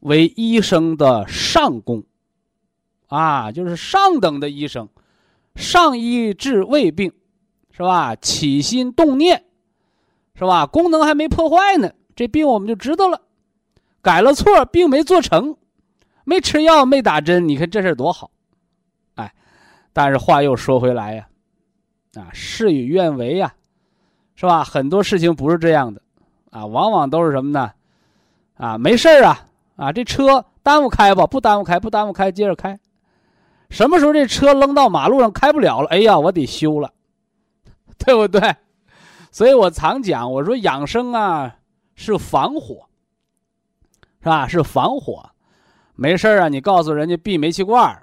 [0.00, 2.02] 为医生的上功
[3.14, 4.88] 啊，就是上等的医生，
[5.54, 7.12] 上医治未病，
[7.70, 8.16] 是吧？
[8.16, 9.44] 起心动念，
[10.34, 10.66] 是吧？
[10.66, 13.20] 功能还没破坏呢，这病我们就知道了，
[14.02, 15.56] 改了错，病没做成。
[16.26, 18.30] 没吃药，没打针，你看这事多好，
[19.16, 19.30] 哎，
[19.92, 21.28] 但是话又说回来呀，
[22.14, 23.54] 啊，事与愿违呀，
[24.34, 24.64] 是吧？
[24.64, 26.00] 很多事情不是这样的，
[26.50, 27.70] 啊，往往都是什么呢？
[28.56, 29.46] 啊，没事啊，
[29.76, 32.80] 啊，这车耽误开吧，不耽误开，不耽误开，接着开。
[33.74, 35.88] 什么时候这车扔到马路上开不了了？
[35.88, 36.92] 哎呀，我得修了，
[37.98, 38.54] 对不对？
[39.32, 41.56] 所以我常讲，我说养生啊
[41.96, 42.86] 是防火，
[44.22, 44.46] 是吧？
[44.46, 45.28] 是防火。
[45.96, 48.00] 没事啊，你告诉人家闭煤气罐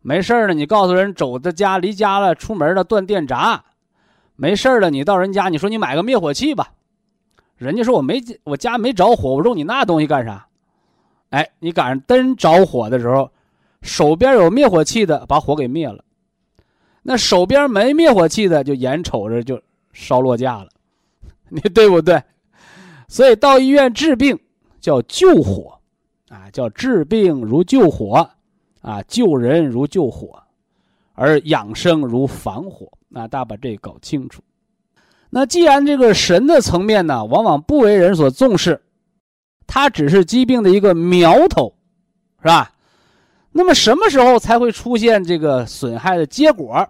[0.00, 3.64] 没事呢，你告诉人走的家离家了，出门了断电闸。
[4.36, 6.68] 没事了，你到人家你说你买个灭火器吧，
[7.56, 10.46] 人家说我没我家没着火，我用你那东西干啥？
[11.30, 13.32] 哎，你赶上真着火的时候，
[13.82, 16.04] 手边有灭火器的把火给灭了，
[17.02, 19.60] 那手边没灭火器的就眼瞅着就
[19.92, 20.68] 烧落架了，
[21.48, 22.22] 你对不对？
[23.08, 24.38] 所以到医院治病
[24.80, 25.74] 叫救火。
[26.30, 28.28] 啊，叫治病如救火，
[28.82, 30.38] 啊，救人如救火，
[31.14, 32.86] 而养生如防火。
[33.14, 34.42] 啊，大家把这搞清楚。
[35.30, 38.78] 那既然这个神的层面呢，往往不为人所重视，
[39.66, 41.74] 它只是疾病的一个苗头，
[42.42, 42.72] 是吧？
[43.52, 46.88] 那么什么时候才会出现这个损害的结果？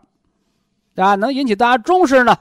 [0.96, 2.36] 啊，能引起大家重视呢？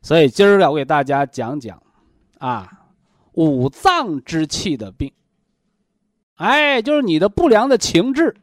[0.00, 1.82] 所以今儿个我给大家讲讲，
[2.38, 2.86] 啊，
[3.32, 5.12] 五脏之气的病。
[6.36, 8.36] 哎，就是你的不良的情志，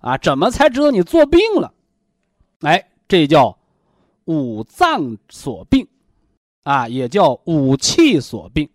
[0.00, 1.72] 啊，怎么才知道你做病了？
[2.62, 3.56] 哎，这叫
[4.24, 5.86] 五脏所病，
[6.64, 8.68] 啊，也叫五气所病。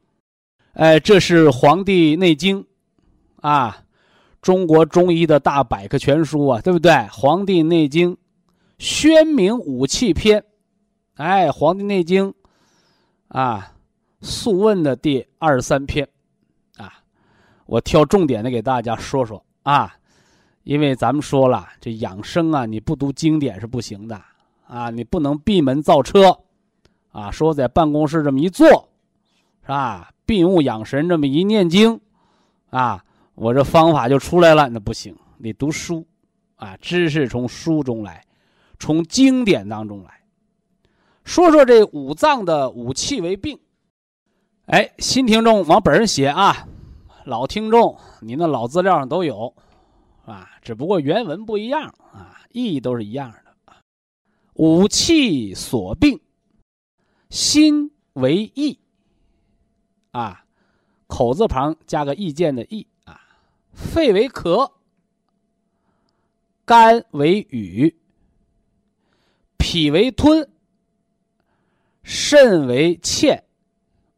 [0.72, 2.64] 哎，这是《黄帝内经》，
[3.42, 3.84] 啊，
[4.46, 6.92] 中国中医的大百科全书啊，对不对？
[7.12, 8.14] 《黄帝内经》
[8.78, 10.46] 宣明五气篇，
[11.16, 12.32] 哎，《黄帝内经》
[13.30, 13.74] 啊，
[14.24, 16.08] 《素问》的第二十三篇。
[16.78, 16.94] 啊
[17.66, 19.92] 我挑重点的给大家说说啊，
[20.62, 24.22] 因为咱们说了，这养生啊，你不读经典是不行的
[24.68, 26.38] 啊，你不能闭门造车，
[27.12, 28.68] 啊，说在办公室这么一坐，
[29.64, 30.12] 是吧？
[30.24, 32.00] 闭目养神这么一念经，
[32.70, 33.04] 啊，
[33.36, 36.08] 我这方法就出来了，那不行，得读书，
[36.56, 38.26] 啊，知识从书中来，
[38.80, 40.24] 从经典当中来。
[41.24, 43.60] 说说这五脏的五气为病，
[44.68, 46.68] 哎，新听众往本上写啊。
[47.26, 49.54] 老听众，您的老资料上都有，
[50.26, 53.40] 啊，只不过原文不一样啊，意义都是一样的
[54.54, 56.22] 五气所病，
[57.30, 58.80] 心为意，
[60.12, 60.46] 啊，
[61.08, 62.88] 口字旁加个意见的意，
[63.76, 64.72] 肺为咳，
[66.66, 67.96] 肝为郁，
[69.58, 70.50] 脾为吞，
[72.02, 73.44] 肾为欠，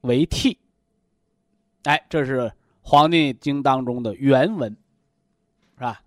[0.01, 0.57] 为涕。
[1.83, 2.51] 哎，这是。
[2.89, 4.71] 《黄帝经》当中的原文，
[5.75, 6.01] 是吧？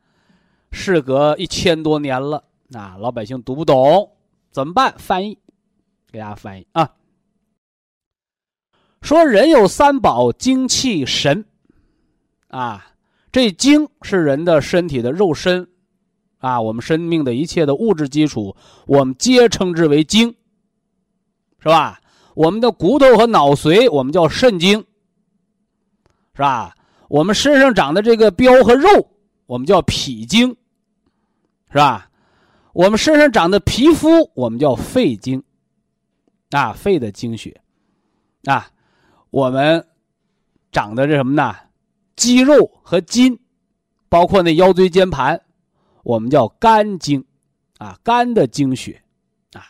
[0.73, 4.11] 事隔一千多年了，啊，老百姓读不懂，
[4.51, 4.95] 怎么办？
[4.97, 5.39] 翻译，
[6.11, 6.97] 给大家翻译啊。
[9.03, 11.45] 说人有三宝：精气神。
[12.49, 12.90] 啊，
[13.33, 15.69] 这精是人的身体的肉身，
[16.39, 20.35] 啊，我们生命的一切的物质基础，我们皆称之为精，
[21.59, 22.01] 是吧？
[22.35, 24.85] 我们的骨头和脑髓，我们叫肾精。
[26.33, 26.75] 是吧？
[27.09, 28.89] 我们身上长的这个膘和肉，
[29.45, 30.57] 我们叫脾经，
[31.71, 32.09] 是吧？
[32.73, 35.43] 我们身上长的皮肤，我们叫肺经，
[36.51, 37.61] 啊，肺的精血，
[38.45, 38.71] 啊，
[39.29, 39.87] 我们
[40.73, 41.55] 长的这什么呢？
[42.21, 43.39] 肌肉和筋，
[44.11, 45.41] 包括那腰椎间盘，
[46.03, 47.25] 我们叫肝经，
[47.79, 49.03] 啊，肝的经血，
[49.55, 49.65] 啊，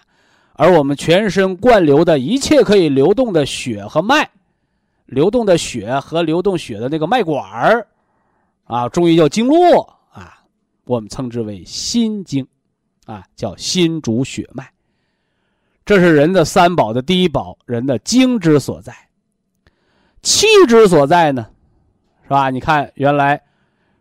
[0.54, 4.28] 而我们全身灌流的一切可以流动的血和脉，
[5.06, 7.86] 流动的血和流动血的那个脉管儿，
[8.64, 10.42] 啊，中医叫经络，啊，
[10.82, 12.44] 我们称之为心经，
[13.06, 14.68] 啊，叫心主血脉。
[15.84, 18.92] 这是人的三宝的第一宝，人的精之所在。
[20.20, 21.46] 气之所在呢，
[22.30, 22.48] 是吧？
[22.48, 23.42] 你看，原来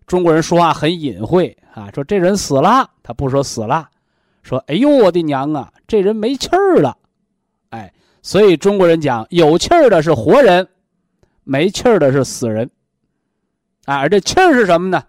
[0.05, 3.89] 中国人说话很隐晦啊，说这人死了，他不说死了，
[4.43, 6.95] 说哎呦我的娘啊，这人没气儿了，
[7.71, 10.67] 哎，所以中国人讲有气儿的是活人，
[11.43, 12.69] 没气儿的是死人，
[13.85, 15.03] 啊，而这气儿是什么呢？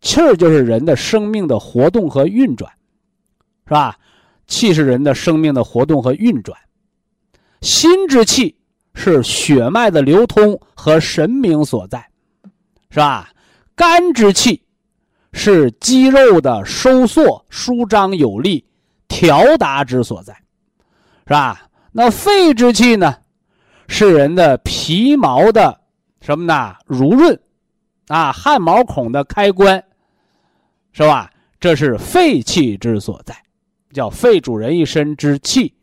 [0.00, 2.72] 气儿就是人的生命的活动和运转，
[3.66, 3.98] 是吧？
[4.46, 6.58] 气是人的生命的活动和运转，
[7.60, 8.56] 心之气。
[8.94, 12.06] 是血脉的流通和神明所在，
[12.92, 13.30] 是吧？
[13.74, 14.62] 肝之气
[15.32, 18.66] 是肌肉的收缩、舒张有力、
[19.08, 20.34] 调达之所在，
[21.26, 21.70] 是吧？
[21.90, 23.16] 那肺之气呢？
[23.88, 25.80] 是人的皮毛的
[26.20, 26.76] 什么呢？
[26.84, 27.40] 濡润
[28.08, 29.82] 啊，汗毛孔的开关，
[30.92, 31.30] 是吧？
[31.58, 33.34] 这是肺气之所在，
[33.94, 35.74] 叫肺主人一身之气，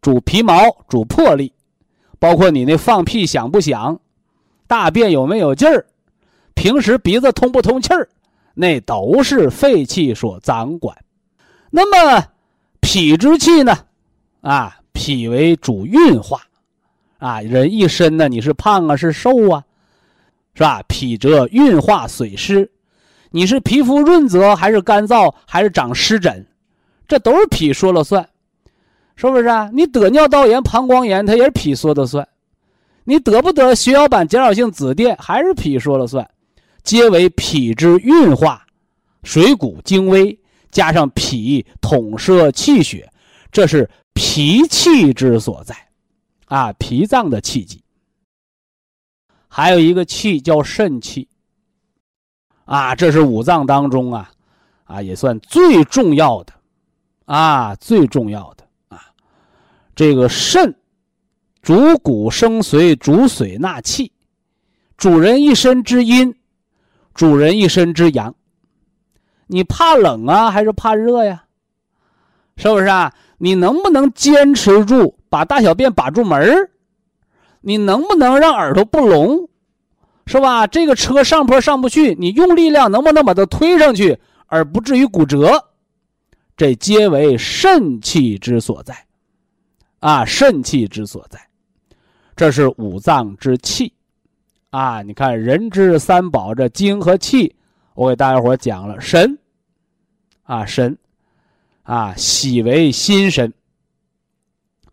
[0.00, 1.52] 主皮毛，主魄力。
[2.18, 4.00] 包括你那放屁响不响，
[4.66, 5.86] 大便有没有劲儿，
[6.60, 8.06] 平时鼻子通不通气儿，
[8.52, 10.94] 那都是肺气所掌管。
[11.70, 12.22] 那么
[12.82, 13.74] 脾之气呢？
[14.42, 16.42] 啊，脾为主运化，
[17.16, 19.64] 啊，人一身呢，你是胖啊，是瘦啊，
[20.52, 20.82] 是吧？
[20.86, 22.70] 脾则运化水湿，
[23.30, 26.46] 你是皮肤润泽还是干燥，还是长湿疹，
[27.08, 28.28] 这都是脾说了算。
[29.16, 29.70] 是不是啊？
[29.72, 32.22] 你得尿道炎、膀胱炎，它也是脾说的算；
[33.04, 36.28] 你得不得血小板减少性紫癜，还是脾说了算。
[36.82, 38.66] 皆为脾之运化，
[39.22, 40.38] 水谷精微，
[40.70, 43.12] 加上脾统摄气血，
[43.52, 45.74] 这是脾气之所在，
[46.46, 47.82] 啊，脾脏的气机。
[49.48, 51.28] 还有一个气叫肾气，
[52.64, 54.30] 啊，这是五脏当中啊，
[54.84, 56.52] 啊，也算最重要的，
[57.24, 59.12] 啊，最重要的啊。
[59.96, 60.72] 这个肾，
[61.62, 64.12] 主骨生髓，主髓纳气，
[64.96, 66.32] 主人一身之阴，
[67.14, 68.34] 主人一身之阳。
[69.46, 71.44] 你怕冷啊，还是怕热呀？
[72.56, 73.14] 是不是啊？
[73.38, 76.70] 你能不能坚持住把大小便把住门
[77.62, 79.48] 你能不能让耳朵不聋？
[80.26, 80.66] 是吧？
[80.66, 85.66] 这个车上坡上不去，你用力量能不能把它推上去，而不至于骨折？
[86.56, 89.06] 这皆为肾气之所在。
[89.98, 91.40] 啊，肾气之所在，
[92.36, 93.92] 这是五脏之气，
[94.70, 97.54] 啊，你看人之三宝，这精和气，
[97.94, 99.38] 我给大家伙讲了神，
[100.42, 100.96] 啊神，
[101.82, 103.52] 啊喜为心神，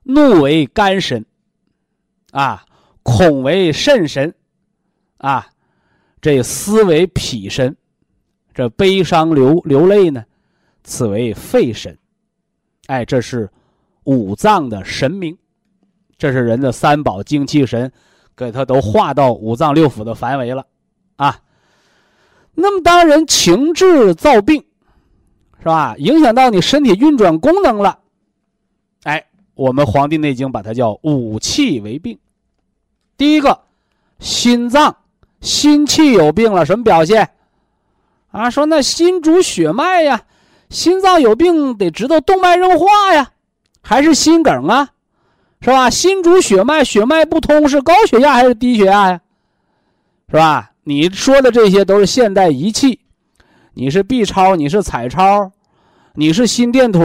[0.04, 1.26] 怒为肝神，
[2.32, 2.66] 啊
[3.04, 4.34] 恐为肾神，
[5.18, 5.48] 啊
[6.20, 7.76] 这思为脾神，
[8.54, 10.26] 这悲伤流流泪呢，
[10.84, 11.98] 此为肺神，
[12.88, 13.50] 哎，这是。
[14.10, 15.38] 五脏的神明，
[16.18, 17.92] 这是人的三宝精气神，
[18.38, 20.66] 给他都划到五脏六腑的范围了，
[21.16, 21.40] 啊。
[22.54, 24.64] 那么当人情志造病，
[25.60, 25.96] 是吧？
[25.98, 28.00] 影响到你身体运转功能了，
[29.04, 32.18] 哎，我们《黄帝内经》把它叫五气为病。
[33.18, 33.60] 第一个，
[34.20, 34.96] 心脏
[35.42, 37.30] 心气有病了，什么表现？
[38.32, 40.24] 啊，说那心主血脉呀，
[40.70, 43.32] 心脏有病得知道动脉硬化呀。
[43.82, 44.90] 还是心梗啊，
[45.62, 45.90] 是吧？
[45.90, 49.22] 心主血脉，血脉不通是高血压还是低血压呀？
[50.30, 50.72] 是吧？
[50.84, 53.00] 你说的这些都是现代仪器，
[53.74, 55.52] 你是 B 超，你是彩超，
[56.14, 57.02] 你是心电图，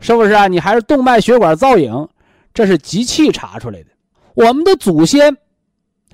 [0.00, 0.48] 是不是啊？
[0.48, 2.08] 你还是动脉血管造影，
[2.52, 3.86] 这是机器查出来的。
[4.34, 5.36] 我们的祖先，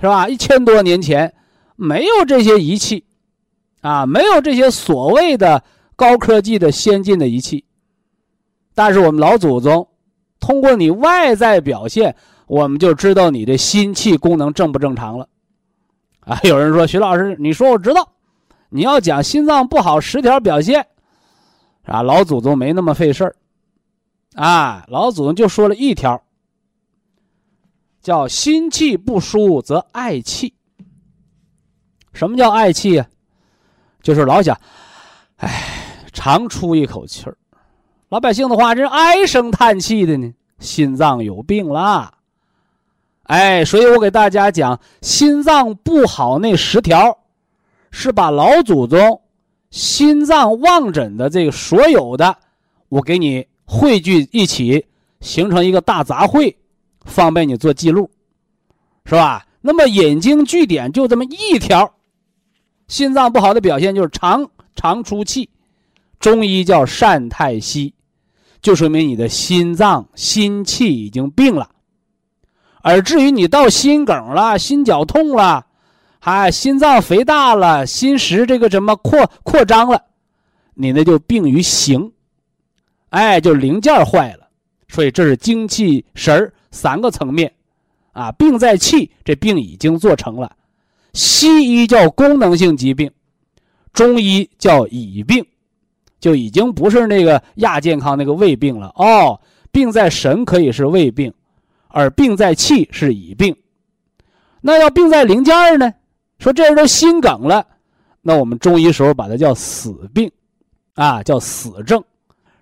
[0.00, 0.28] 是吧？
[0.28, 1.32] 一千多年前
[1.76, 3.04] 没有这些仪器，
[3.80, 5.62] 啊，没有这些所谓的
[5.94, 7.64] 高科技的先进的仪器。
[8.74, 9.88] 但是我们老祖宗，
[10.40, 12.14] 通过你外在表现，
[12.46, 15.28] 我们就知道你的心气功能正不正常了。
[16.20, 18.12] 啊，有人说徐老师，你说我知道，
[18.68, 20.86] 你要讲心脏不好十条表现，
[21.84, 23.36] 啊，老祖宗没那么费事儿，
[24.34, 26.22] 啊，老祖宗就说了一条，
[28.02, 30.54] 叫心气不舒则嗳气。
[32.12, 33.06] 什么叫嗳气呀？
[34.02, 34.58] 就是老想，
[35.36, 35.62] 哎，
[36.12, 37.36] 长出一口气儿。
[38.08, 42.14] 老百姓的话，这唉声叹气的呢，心脏有病啦。
[43.24, 47.18] 哎，所以我给大家讲，心脏不好那十条，
[47.90, 49.20] 是把老祖宗
[49.70, 52.34] 心脏望诊的这个所有的，
[52.88, 54.86] 我给你汇聚一起，
[55.20, 56.56] 形成一个大杂烩，
[57.04, 58.10] 方便你做记录，
[59.04, 59.46] 是吧？
[59.60, 61.92] 那么引经据典就这么一条，
[62.86, 65.50] 心脏不好的表现就是常常出气，
[66.18, 67.92] 中医叫善太息，
[68.60, 71.70] 就说明你的心脏心气已经病了。
[72.82, 75.66] 而至于你到心梗了、心绞痛了，
[76.18, 80.02] 还心脏肥大了、心室这个什么扩扩张了，
[80.74, 82.12] 你那就病于形，
[83.10, 84.48] 哎，就零件坏了。
[84.88, 87.52] 所以这是精气神三个层面，
[88.12, 90.56] 啊，病在气，这病已经做成了。
[91.12, 93.10] 西医叫功能性疾病，
[93.92, 95.44] 中医叫乙病，
[96.20, 99.40] 就已经不是那个亚健康那个胃病了哦。
[99.70, 101.32] 病在神可以是胃病。
[101.90, 103.56] 而病在气是乙病，
[104.60, 105.90] 那要病在零件呢？
[106.38, 107.66] 说这人都心梗了，
[108.20, 110.30] 那我们中医时候把它叫死病，
[110.94, 112.04] 啊，叫死症。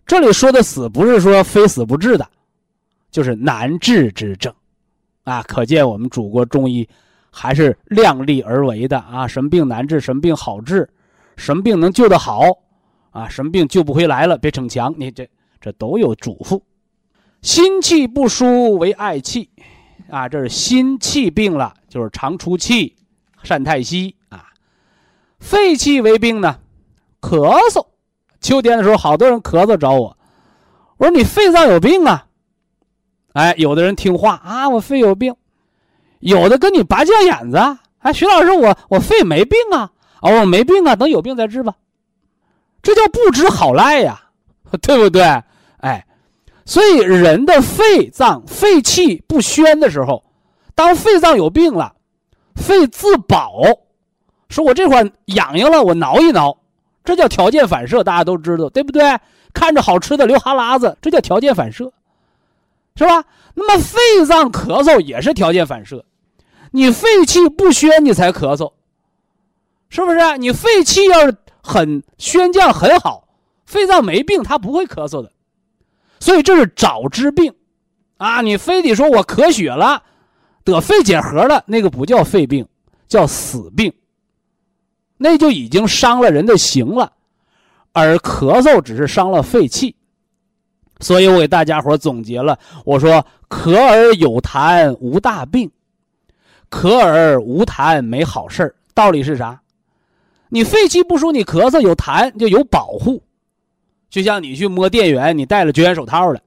[0.06, 2.26] 这里说的死不是说非死不治的，
[3.10, 4.54] 就是难治之症，
[5.24, 6.88] 啊，可见我们祖国中医
[7.28, 9.26] 还是量力而为的啊。
[9.26, 10.88] 什么病难治，什么病好治，
[11.36, 12.44] 什么病能救得好，
[13.16, 15.26] 啊，什么病救不回来了，别逞强，你这
[15.58, 16.60] 这都有嘱咐。
[17.40, 19.48] 心气不舒为嗳气，
[20.10, 22.94] 啊，这是心气病了，就是常出气，
[23.42, 24.44] 善太息啊。
[25.38, 26.58] 肺气为病呢，
[27.22, 27.86] 咳嗽。
[28.42, 30.14] 秋天的时候，好多人咳嗽找我，
[30.98, 32.26] 我说你肺脏有病啊。
[33.32, 35.32] 哎，有的人听话啊，我肺有病；
[36.20, 37.56] 有的跟你拔犟眼子，
[38.00, 39.90] 哎，徐老师，我我肺没病啊，
[40.20, 41.76] 哦，我没病啊，等有病再治吧。
[42.82, 44.20] 这叫不知好赖呀，
[44.82, 45.22] 对不对？
[45.78, 46.04] 哎。
[46.68, 50.24] 所以，人的肺脏肺气不宣的时候，
[50.74, 51.94] 当肺脏有病了，
[52.56, 53.62] 肺自保，
[54.48, 56.58] 说我这块痒痒了，我挠一挠，
[57.04, 59.16] 这叫条件反射，大家都知道，对不对？
[59.54, 61.92] 看着好吃的流哈喇子，这叫条件反射，
[62.96, 63.24] 是吧？
[63.54, 66.04] 那么肺脏咳嗽也是条件反射，
[66.72, 68.72] 你肺气不宣，你才咳嗽，
[69.88, 70.36] 是不是？
[70.38, 71.36] 你肺气要是
[71.66, 73.28] 很宣降很好，
[73.64, 75.32] 肺脏没病，他不会咳嗽的。
[76.20, 77.52] 所以这是早知病，
[78.16, 80.02] 啊，你非得说我咳血了，
[80.64, 82.66] 得肺结核了，那个不叫肺病，
[83.08, 83.92] 叫死病。
[85.18, 87.12] 那就已经伤了人的形了，
[87.92, 89.96] 而咳嗽只是伤了肺气。
[91.00, 95.70] 所以我给大家伙总结了，我说咳而有痰无大病，
[96.70, 99.60] 咳而无痰没好事道理是啥？
[100.48, 103.22] 你肺气不舒，你咳嗽有痰就有保护。
[104.08, 106.40] 就像你去摸电源，你戴了绝缘手套了，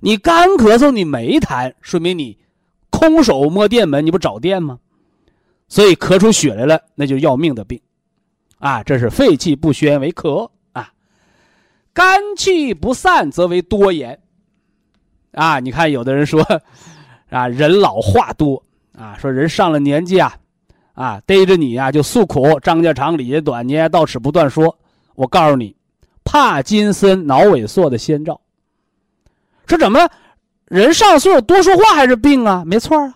[0.00, 2.38] 你干咳嗽你没痰，说明你
[2.88, 4.78] 空手摸电门，你不找电吗？
[5.68, 7.80] 所以咳出血来了，那就要命的病，
[8.58, 10.92] 啊，这是肺气不宣为咳啊，
[11.92, 14.18] 肝气不散则为多言，
[15.32, 16.42] 啊，你看有的人说，
[17.28, 18.60] 啊，人老话多
[18.98, 20.34] 啊，说人上了年纪啊，
[21.00, 24.76] 啊，逮着你呀就诉苦，张家长李家短，你也到此不断说，
[25.14, 25.74] 我告诉你。
[26.22, 28.38] 帕金森脑萎缩的先兆，
[29.66, 30.10] 说怎么
[30.66, 32.62] 人上岁数多说话还是病啊？
[32.66, 33.06] 没错啊，《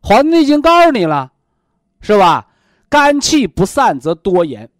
[0.00, 1.32] 黄帝内经》告诉你了，
[2.00, 2.46] 是吧？
[2.88, 4.70] 肝气不散则多言，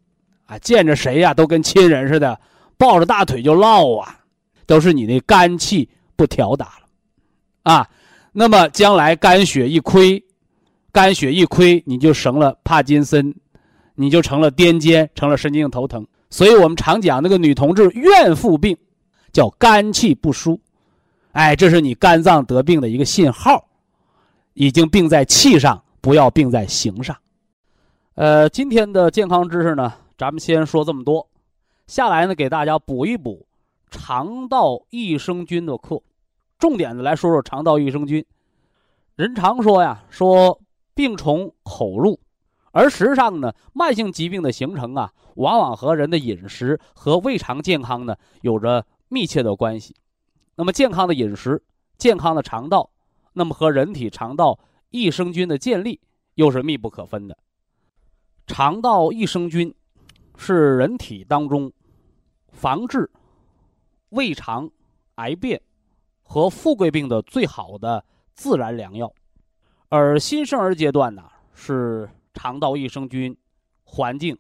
[0.47, 2.39] 啊，见着谁呀都跟亲人似的，
[2.79, 4.21] 抱着大腿就唠啊，
[4.67, 7.89] 都是你那肝气不调达了，啊，
[8.31, 10.25] 那么将来肝血一亏，
[10.93, 13.35] 肝血一亏，你就成了帕金森，
[13.95, 16.07] 你就成了癫痫，成了神经性头疼。
[16.31, 18.77] 所以我们常讲那个女同志怨妇病，
[19.33, 20.61] 叫肝气不舒，
[21.33, 23.69] 哎，这是你肝脏得病的一个信号，
[24.55, 27.17] 已经病在气上，不要病在形上。
[28.15, 31.29] 呃，今天的健康知识呢，咱们先说这么多，
[31.87, 33.47] 下来呢给大家补一补
[33.91, 36.01] 肠道益生菌的课，
[36.59, 38.25] 重点的来说说肠道益生菌。
[39.17, 40.61] 人常说呀，说
[40.95, 42.19] 病从口入。
[42.73, 49.95] 而实际上呢，慢性疾病的形成啊，往往和人的饮食和胃肠健康呢有着密切的关系。
[50.55, 51.63] 那么，健康的饮食、
[51.99, 52.89] 健康的肠道，
[53.33, 54.59] 那么和人体肠道
[54.91, 56.01] 益生菌的建立
[56.35, 57.37] 又是密不可分的。
[58.47, 59.75] 肠道益生菌
[60.37, 61.73] 是人体当中
[62.53, 63.11] 防治
[64.11, 64.71] 胃肠
[65.17, 65.61] 癌变
[66.23, 69.13] 和富贵病的最好的自然良药。
[69.91, 72.09] 而新生儿阶段呢，是。
[72.33, 73.37] 肠道益生菌
[73.83, 74.39] 环境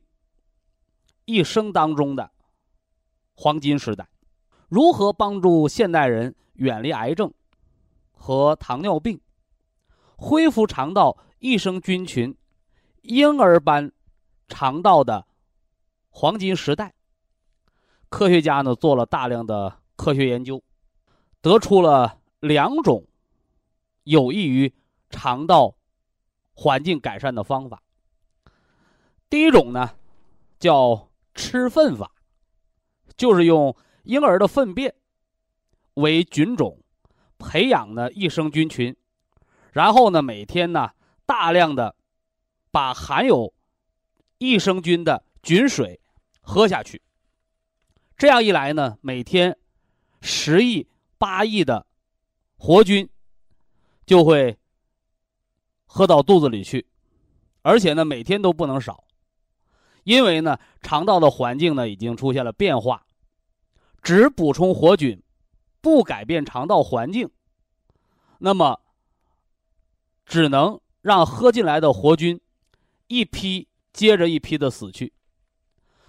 [1.25, 2.31] 一生当中的
[3.35, 4.09] 黄金时代，
[4.69, 7.35] 如何帮助现代人远离癌症
[8.13, 9.21] 和糖尿病，
[10.17, 12.35] 恢复肠道益生菌群
[13.03, 13.91] 婴儿般
[14.47, 15.27] 肠道的
[16.09, 16.95] 黄金时代，
[18.09, 20.63] 科学家呢做了大量的科学研究，
[21.43, 23.05] 得出了两种
[24.05, 24.73] 有益于
[25.11, 25.77] 肠道
[26.55, 27.83] 环境改善的方法。
[29.29, 29.91] 第一种呢，
[30.59, 32.11] 叫吃粪法，
[33.17, 34.95] 就是用婴儿的粪便
[35.95, 36.83] 为菌种，
[37.39, 38.97] 培养呢益生菌群，
[39.73, 40.91] 然后呢每天呢
[41.27, 41.95] 大量的
[42.71, 43.53] 把含有
[44.39, 46.01] 益生菌的菌水
[46.41, 47.03] 喝下去。
[48.17, 49.57] 这样一来呢，每天
[50.21, 50.89] 十亿、
[51.19, 51.87] 八亿的
[52.59, 53.09] 活菌
[54.05, 54.59] 就会
[55.93, 56.86] 喝到肚子里去，
[57.62, 59.03] 而且呢每天都不能少。
[60.05, 63.05] 因为呢，肠道的环境呢已经出现了变化，
[64.01, 65.20] 只补充活菌，
[65.80, 67.28] 不改变肠道环境，
[68.38, 68.80] 那么
[70.24, 72.41] 只能让喝进来的活菌
[73.09, 75.12] 一批接着一批的死去。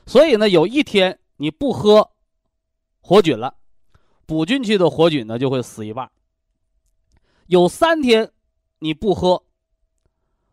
[0.06, 2.12] 所以呢，有一天你不喝
[3.02, 3.56] 活菌了，
[4.28, 6.10] 补进去的活菌呢就会死一半。
[7.48, 8.32] 有三天
[8.78, 9.44] 你不喝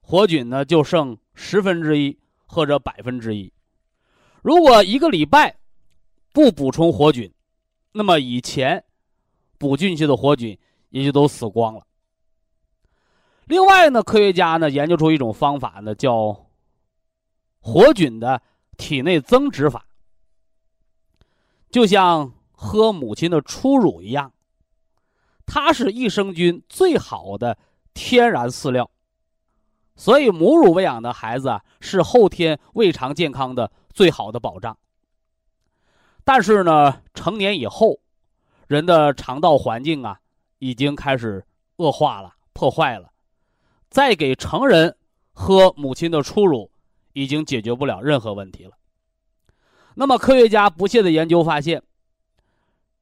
[0.09, 2.19] 活菌呢，就剩十分之一。
[2.51, 3.53] 或者百分之一，
[4.41, 5.59] 如果一个礼拜
[6.33, 7.31] 不补充活菌，
[7.93, 8.83] 那么以前
[9.59, 11.87] 补进去的活菌也就都死光了。
[13.45, 16.47] 另外呢，科学家呢研究出一种方法呢，叫
[17.61, 18.41] 活菌的
[18.79, 19.85] 体内增殖法，
[21.71, 24.33] 就像喝母亲的初乳一样，
[25.45, 27.59] 它是益生菌最好的
[27.93, 28.91] 天然饲料。
[29.99, 34.79] 所以，母乳喂养的孩子啊，是后天胃肠健康的最好的保障。
[36.25, 37.99] 但是呢，成年以后，
[38.69, 40.21] 人的肠道环境啊，
[40.61, 41.45] 已经开始
[41.79, 43.11] 恶化了、破坏了，
[43.91, 44.97] 再给成人
[45.33, 46.71] 喝母亲的初乳，
[47.13, 48.77] 已经解决不了任何问题了。
[49.97, 51.83] 那么，科学家不懈的研究发现，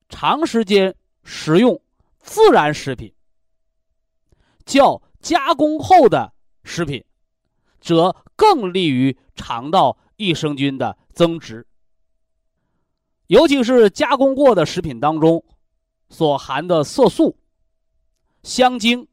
[0.09, 1.79] 长时间食用
[2.21, 3.13] 自然食品，
[4.65, 6.33] 较加工后的。
[6.67, 7.03] 食品，
[7.81, 11.67] 则更利于肠道益生菌的增殖。
[13.29, 15.45] 尤其是加工过的食品当中，
[16.09, 17.39] 所含的色素、
[18.43, 19.09] 香精、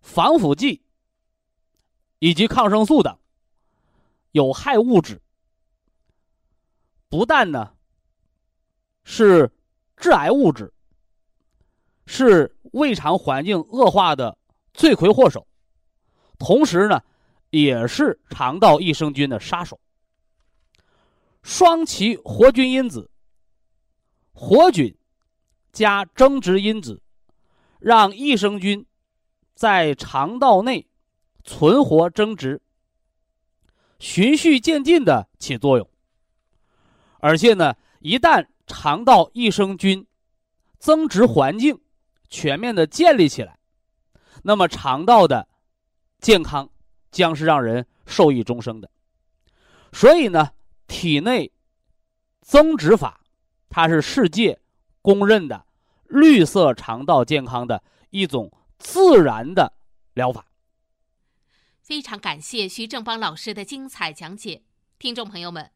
[0.00, 0.82] 防腐剂
[2.18, 3.16] 以及抗生素等
[4.32, 5.20] 有害物质，
[7.08, 7.74] 不但呢
[9.04, 9.52] 是
[9.96, 10.72] 致癌物质，
[12.06, 14.36] 是胃肠环境恶化的
[14.74, 15.46] 罪魁祸首。
[16.38, 17.02] 同时呢，
[17.50, 19.80] 也是肠道益生菌的杀手。
[21.42, 23.10] 双歧活菌因子、
[24.32, 24.96] 活菌
[25.72, 27.00] 加增殖因子，
[27.78, 28.84] 让益生菌
[29.54, 30.88] 在肠道内
[31.44, 32.60] 存活增殖，
[33.98, 35.88] 循序渐进的起作用。
[37.20, 40.06] 而且呢，一旦肠道益生菌
[40.78, 41.80] 增殖环境
[42.28, 43.58] 全面的建立起来，
[44.42, 45.48] 那么肠道的
[46.18, 46.68] 健康
[47.10, 48.90] 将是让人受益终生的，
[49.92, 50.50] 所以呢，
[50.86, 51.52] 体内
[52.40, 53.20] 增殖法，
[53.68, 54.60] 它是世界
[55.02, 55.66] 公认的
[56.04, 59.72] 绿色肠道健康的一种自然的
[60.14, 60.46] 疗法。
[61.80, 64.62] 非常感谢徐正邦老师的精彩讲解，
[64.98, 65.75] 听众朋友们。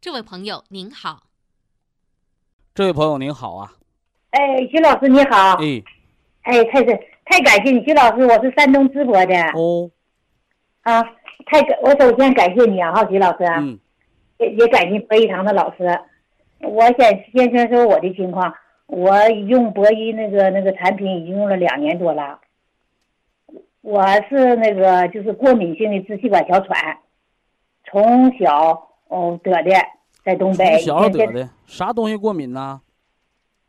[0.00, 1.24] 这位朋友您好，
[2.72, 3.72] 这位朋友您好啊，
[4.30, 5.82] 哎，徐老师你好，哎，
[6.42, 6.86] 哎，太是
[7.24, 9.90] 太感谢你，徐老师，我是山东淄博的，哦，
[10.82, 11.02] 啊，
[11.46, 13.76] 太感，我首先感谢你啊，徐老师，嗯，
[14.38, 16.00] 也也感谢博医堂的老师，
[16.60, 18.54] 我先先说说我的情况，
[18.86, 22.38] 我用博医那个那个产品已经用了两年多了，
[23.80, 26.98] 我是那个就是过敏性的支气管哮喘，
[27.90, 28.84] 从小。
[29.08, 29.70] 哦，得的，
[30.24, 30.78] 在东北。
[30.78, 32.80] 小得的，啥东西过敏呢？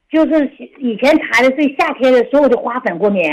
[0.10, 3.24] 就是以前查的是夏天的所有的花粉过敏，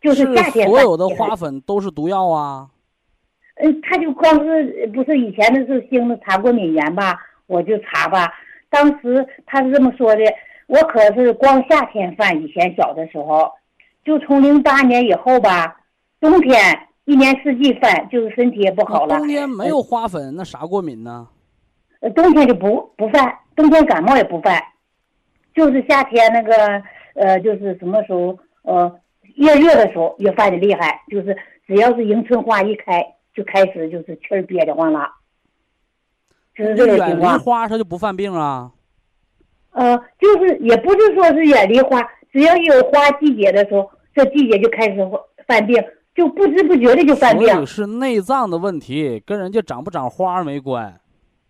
[0.00, 0.68] 就是夏天。
[0.68, 2.68] 所有的花粉都是毒药啊。
[3.56, 7.18] 嗯，他就光是不是以前的是兴子查过敏源吧？
[7.46, 8.32] 我就查吧。
[8.68, 10.22] 当时他是这么说的，
[10.66, 13.50] 我可是光夏天犯，以前小的时候，
[14.04, 15.80] 就从零八年以后吧，
[16.20, 16.58] 冬天。
[17.04, 19.18] 一年四季犯，就是身体也不好了。
[19.18, 21.28] 冬天没有花粉，那啥过敏呢？
[22.00, 24.62] 呃冬天就不不犯，冬天感冒也不犯，
[25.54, 26.82] 就是夏天那个
[27.14, 29.00] 呃就是什么时候呃
[29.36, 31.36] 越热的时候越犯的厉害，就是
[31.66, 33.02] 只要是迎春花一开
[33.34, 35.08] 就开始就是气儿憋得慌了，
[36.54, 37.38] 就是这个情远离。
[37.38, 38.70] 花，它就不犯病啊？
[39.72, 42.00] 呃，就是也不是说是远离花，
[42.32, 44.96] 只要有花季节的时候，这季节就开始
[45.46, 45.82] 犯病，
[46.14, 47.48] 就不知不觉的就犯病。
[47.48, 50.94] 所以是内脏的问题，跟人家长不长花没关。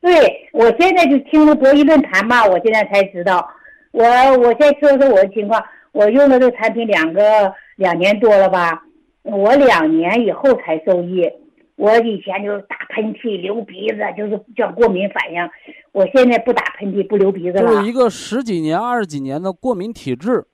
[0.01, 3.49] 对，我现在就听了博弈论坛嘛，我现在才知道。
[3.93, 4.03] 我
[4.39, 5.63] 我先说说我的情况，
[5.93, 8.85] 我用了这个产品两个两年多了吧，
[9.23, 11.31] 我两年以后才受益。
[11.77, 15.51] 我以前就是打喷嚏、流鼻子，就是叫过敏反应。
[15.91, 17.89] 我现在不打喷嚏、不流鼻子了就是。
[17.89, 20.45] 一个十几年、二十几年的过敏体质，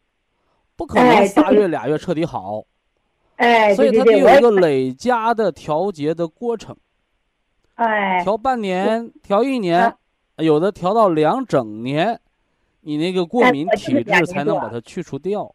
[0.77, 2.65] 不可能仨月俩月彻底好，哎，
[3.75, 6.77] 所以它得有一个累加的调节的过程，
[7.77, 9.97] 哎调半年、调一年啊，
[10.37, 12.21] 有的调到两整年，
[12.83, 15.55] 你那个过敏体质才能把它去除掉。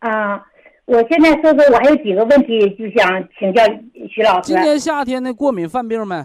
[0.00, 0.44] 啊，
[0.84, 3.62] 我现在说说，我还有几个问题就想请教
[4.10, 4.60] 徐老师今。
[4.60, 6.22] 年夏天的过敏犯病没？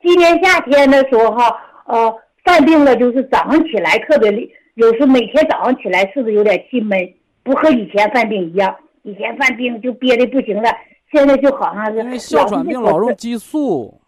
[0.00, 1.56] 今年夏天的时候哈，
[1.86, 2.14] 呃，
[2.44, 7.14] 犯病了，就是早上起来特别累，有时候每天早上起来是不是有点气闷？
[7.42, 8.72] 不和以前犯病一样，
[9.02, 10.70] 以前犯病就憋的不行了，
[11.10, 14.00] 现在就好像是因为哮喘病老用激素，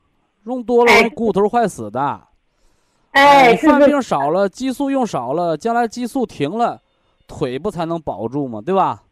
[0.46, 2.20] 用多了容易哎骨头坏死的。
[3.12, 6.80] 哎，你犯病少了，激素用少了，将来激素停了，
[7.28, 8.60] 腿不才能保住吗？
[8.64, 9.02] 对吧？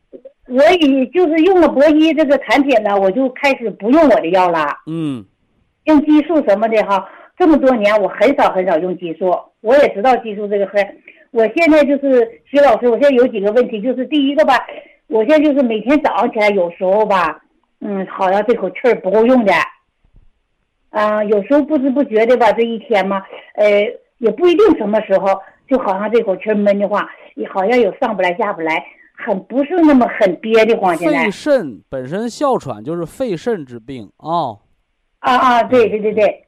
[0.49, 5.25] 我以就是用了博一这个产品呢，我就开始不用我的药了，嗯，
[5.85, 7.09] 用激素什么的哈。
[7.39, 10.95] 这么多年我很少很少用激素，我也知道激素这个事儿。
[11.31, 14.55] 我现在就是徐老师，我现在有几个问题，就是第一个吧，
[15.13, 17.39] 我现在就是每天早上起来有时候吧，
[17.81, 19.53] 嗯，好像这口气儿不够用的，
[20.89, 23.23] 啊、有时候不知不觉的吧，这一天嘛，
[23.55, 23.67] 呃，
[24.19, 25.39] 也不一定什么时候，
[25.69, 28.83] 就好像这口气儿闷的慌，也好像有上不来下不来，
[29.15, 30.97] 很不是那么很憋的慌。
[30.97, 34.57] 现在肺肾本身哮喘就是肺肾之病啊、
[35.19, 36.47] 啊啊，对对对对，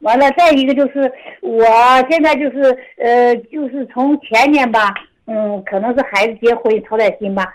[0.00, 1.10] 完了，再一个就是
[1.40, 1.64] 我
[2.10, 4.92] 现在就是呃，就是从前年吧，
[5.24, 7.52] 嗯，可能是孩子结婚操点心吧，呃，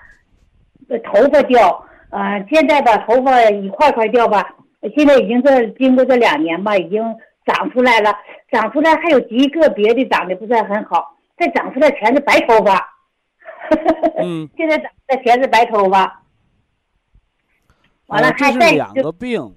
[0.99, 4.55] 头发掉，呃，现在吧头发一块块掉吧，
[4.95, 7.01] 现在已经这经过这两年吧，已经
[7.45, 8.13] 长出来了，
[8.51, 12.93] 长出来还有极个别的长得不是很好，再长出来全是白头发，
[14.17, 16.23] 嗯， 现在长出来全是白头发，
[18.07, 19.55] 完了还再是两个病，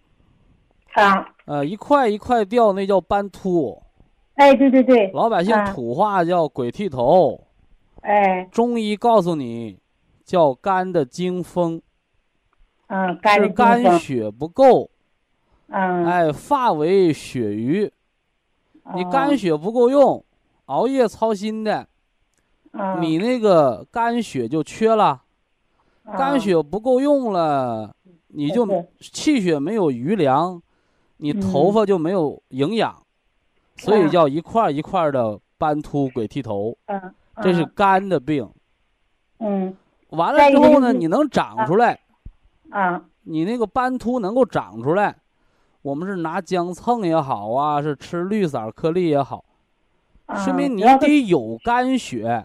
[0.95, 3.81] 啊，呃，一块一块掉，那叫斑秃，
[4.35, 5.73] 哎，对对对，老百姓啊。
[5.73, 7.47] 土话叫鬼剃头，
[8.03, 9.79] 哎，中医告诉你
[10.31, 11.83] 叫肝的经风，
[12.87, 14.89] 嗯，肝是肝血不够，
[15.67, 17.91] 嗯，哎，发为血瘀，
[18.95, 20.25] 你哦肝血不够用，
[20.67, 21.89] 熬夜操心的，
[22.71, 23.03] 嗯。
[23.03, 25.21] 你那个肝血就缺了，
[26.05, 27.93] 肝嗯血不够用了，
[28.29, 28.65] 你就
[29.01, 30.63] 气血没有余粮，
[31.17, 32.97] 你头嗯发就没有营养，
[33.79, 37.13] 所以啊叫一块儿一块儿的斑秃鬼剃头，嗯，
[37.43, 38.49] 这是肝的病。
[39.41, 39.77] 嗯
[40.11, 41.99] 完了之后呢，你能长出来，
[42.71, 45.15] 啊你那个斑秃能够长出来，
[45.83, 49.45] 我们是拿姜蹭也好啊，是吃绿色颗粒也好，
[50.27, 52.45] 啊，说明你得有肝血，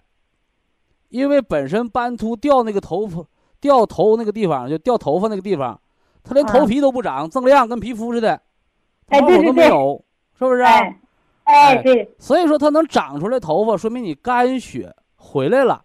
[1.08, 3.24] 因为本身斑秃掉那个头发
[3.60, 5.80] 掉头那个地方就掉头发那个地方，
[6.22, 8.40] 它连头啊皮都不长，锃亮跟皮肤似的，
[9.08, 10.04] 哎毛孔都没有，
[10.38, 10.80] 是不是啊？
[11.44, 15.84] 哎对，所以说它能长出来头发，说明你肝血回来了，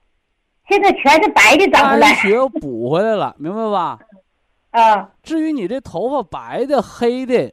[0.68, 4.00] 现在全是白的长出肝来血补回来了，明白吧？
[4.72, 7.52] 啊，至于你这头发白的、黑的，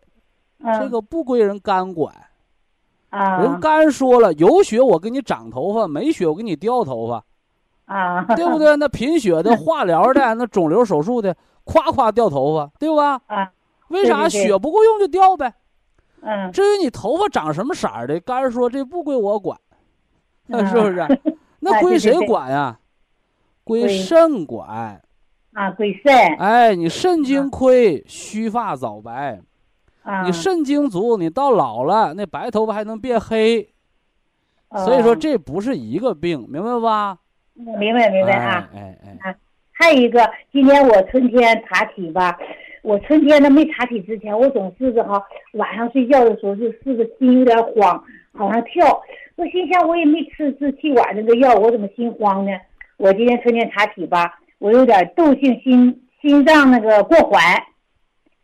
[0.62, 2.14] 嗯这个不归人肝管。
[3.10, 7.24] 啊人肝说了，有血我给你长头发，没血我给你掉头发，
[7.86, 8.58] 啊， 对不？
[8.58, 8.76] 对？
[8.76, 11.34] 那贫血的、化疗的、那肿瘤手术的，
[11.64, 13.20] 夸夸掉头发，对吧？
[13.26, 13.50] 啊，
[13.88, 15.52] 为啥血不够用就掉呗？
[16.20, 19.58] 嗯，至于你头发长什么色儿的，肝说这不归我管，
[20.48, 21.20] 嗯 是不是？
[21.60, 22.78] 那哎归谁管呀？
[23.68, 25.00] 归归肾管。
[25.52, 29.40] 啊，归肾哎，你肾精亏，须发早白；
[30.02, 33.68] 啊，你肾精足，你到老了，那白头发还能变黑。
[34.68, 37.18] 哦所以说这不是一个病，明白吧？
[37.54, 38.70] 明白明白啊。
[38.74, 39.36] 哎哎哎，
[39.72, 42.38] 还有一个，今年我春天查体吧，
[42.82, 45.20] 我春天呢没查体之前，我总是个哈
[45.54, 48.00] 晚上睡觉的时候就是个心有点慌，
[48.32, 49.02] 好像跳。
[49.34, 52.52] 我心想我也没吃支气管那个药，我怎么心慌呢？
[52.98, 57.40] 我今天春天查体吧，我有点窦性心心脏那个过缓，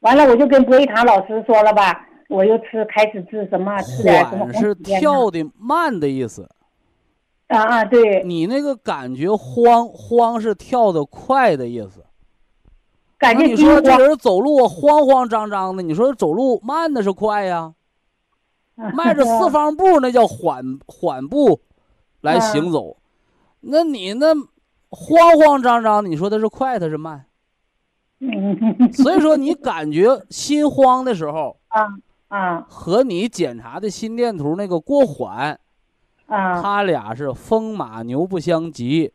[0.01, 6.49] 完了我就跟博一堂老师说了吧，我又吃开始吃什么吃点什么缓是跳的慢的意思。
[7.49, 8.23] 啊啊，对。
[8.25, 12.05] 你那个感觉慌慌是跳的快的意思。
[13.19, 17.75] 感觉你说这人走路慌慌张张的，你说走路慢的是快呀？
[18.77, 21.61] 迈着四方步那叫缓缓步
[22.21, 22.97] 来行走，
[23.67, 24.35] 那你那
[24.91, 27.27] 慌慌张张的，你说他是快，他是慢？
[28.93, 31.87] 所以说你感觉心慌的时候啊
[32.29, 35.59] 啊，和你检查的心电图那个过缓
[36.27, 39.12] 啊，他俩是风马牛不相及。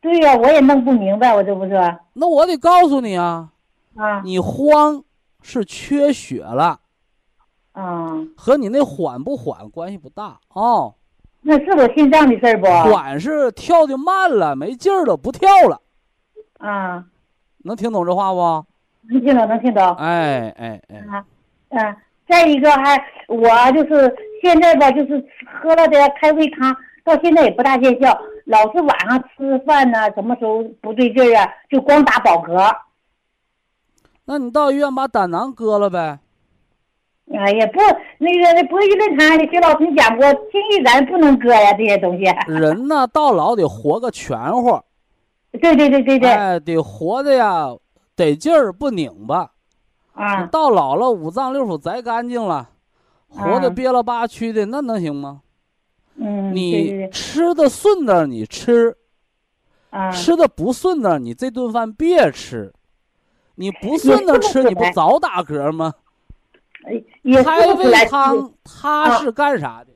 [0.00, 1.98] 对呀，我也弄不明白，我这不是？
[2.14, 3.50] 那我得告诉你啊，
[3.96, 5.02] 啊，你慌
[5.42, 6.80] 是缺血了。
[7.72, 10.94] 啊，和你那缓不缓关系不大哦。
[11.46, 12.66] 那是我心脏的事儿不？
[12.90, 15.78] 管是跳的慢了，没劲儿了，不跳了。
[16.58, 17.04] 啊，
[17.58, 18.64] 能听懂这话不？
[19.10, 19.94] 能听懂，能听懂。
[19.96, 20.96] 哎哎哎。
[21.10, 21.24] 啊，
[21.68, 22.96] 嗯，再一个还
[23.28, 25.22] 我就是现在吧，就是
[25.62, 26.74] 喝了点开胃汤，
[27.04, 32.74] 到现在也不大见效，老是晚上吃饭呢，什么时候不对劲儿啊，就光打饱嗝。
[34.24, 36.20] 那你到医院把胆囊割了呗。
[37.32, 37.80] 哎呀，不，
[38.18, 42.24] 那个那博医论坛的薛老师讲过，轻易咱不能割呀，这些东西。
[42.46, 44.78] 人呢，到老得活个全乎。
[45.60, 46.30] 对对对对对。
[46.30, 47.74] 哎，得活的呀，
[48.14, 49.50] 得劲儿不拧巴。
[50.12, 50.46] 啊。
[50.46, 52.68] 到老了，五脏六腑摘干净了，
[53.28, 55.40] 活的憋了吧屈的，那能行吗？
[56.16, 56.54] 嗯。
[56.54, 58.96] 你吃的顺当你吃。
[59.90, 60.10] 啊。
[60.10, 62.72] 吃的不顺当你这顿饭别吃。
[63.56, 65.94] 你不顺当吃，你不早打嗝吗？
[67.42, 69.92] 开胃汤它是干啥的？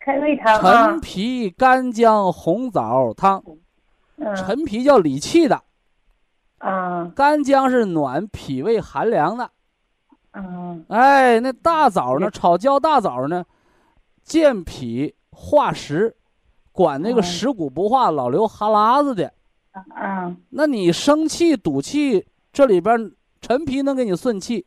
[0.00, 3.42] 开胃汤陈皮干姜红枣汤。
[4.34, 5.62] 陈皮叫理气的。
[6.58, 7.12] 啊。
[7.14, 9.50] 干姜是暖脾胃寒凉的。
[10.32, 10.84] 嗯。
[10.88, 12.30] 哎，那大枣呢？
[12.30, 13.44] 炒焦大枣呢，
[14.24, 16.16] 健脾化食，
[16.72, 19.32] 管那个食谷不化、老流哈喇子的。
[19.94, 20.34] 啊。
[20.50, 24.66] 那你生气赌气，这里边陈皮能给你顺气。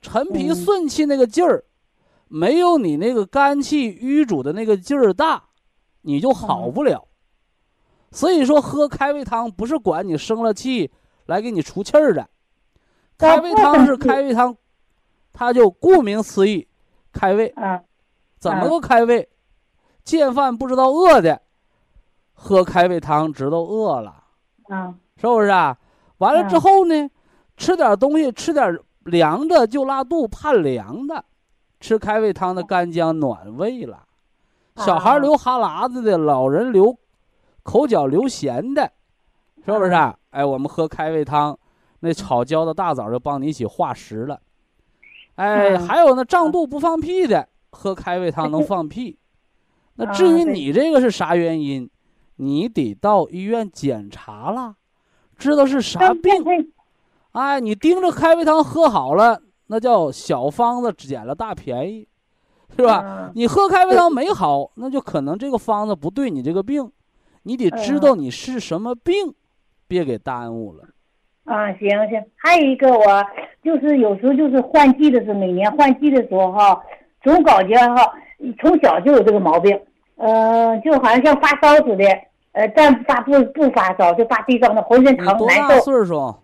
[0.00, 1.64] 陈皮顺气那个劲儿，
[2.28, 5.44] 没有你那个肝气瘀阻的那个劲儿大，
[6.02, 7.06] 你就好不了。
[8.10, 10.90] 所以说，喝开胃汤不是管你生了气
[11.26, 12.28] 来给你出气儿的。
[13.18, 14.56] 开胃汤是开胃汤，
[15.32, 16.66] 它就顾名思义，
[17.12, 17.54] 开胃。
[18.38, 19.28] 怎么个开胃？
[20.02, 21.42] 见饭不知道饿的，
[22.32, 24.24] 喝开胃汤知道饿了。
[25.18, 25.78] 是不是啊？
[26.18, 27.10] 完了之后呢，
[27.56, 28.78] 吃点东西，吃点。
[29.04, 31.24] 凉的就拉肚，怕凉的，
[31.80, 34.04] 吃开胃汤的干姜暖胃了。
[34.76, 36.96] 小孩流哈喇子的，老人流
[37.62, 38.90] 口角流涎的，
[39.64, 39.92] 是不是？
[40.30, 41.58] 哎，我们喝开胃汤，
[42.00, 44.40] 那炒焦的大枣就帮你一起化食了。
[45.34, 49.18] 哎，还有那胀肚不放屁的，喝开胃汤能放屁。
[49.94, 51.90] 那至于你这个是啥原因，
[52.36, 54.76] 你得到医院检查了，
[55.36, 56.72] 知道是啥病。
[57.32, 62.08] 哎，你盯着开胃汤喝好了，那叫小方子捡了大便宜，
[62.76, 63.30] 是吧？
[63.34, 66.90] 你喝开胃汤没好，那就可能这个方子不对你这个病，
[67.44, 69.34] 你得知道你是什么病，
[69.86, 70.84] 别给耽误了。
[71.44, 73.24] 啊，行行，还有一个我
[73.62, 76.80] 就是有时候就是换季的时候，每年换季的时候哈，
[77.22, 78.12] 总感觉哈，
[78.60, 79.80] 从小就有这个毛病，
[80.16, 82.04] 呃，就好像像发烧似的，
[82.52, 85.38] 呃，但发不不发烧，就发低烧的，浑身疼难受。
[85.38, 86.34] 多大岁数？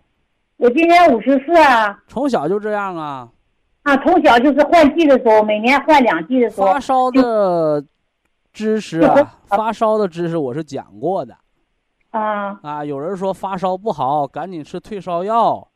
[0.57, 3.29] 我今年五十四啊，从小就这样啊，
[3.83, 6.65] 啊，从小就是换季的时候，每年换两季的时候。
[6.65, 7.83] 发烧的
[8.51, 11.37] 知识啊，发烧的知识我是讲过的。
[12.09, 15.67] 啊啊，有人说发烧不好，赶紧吃退烧药，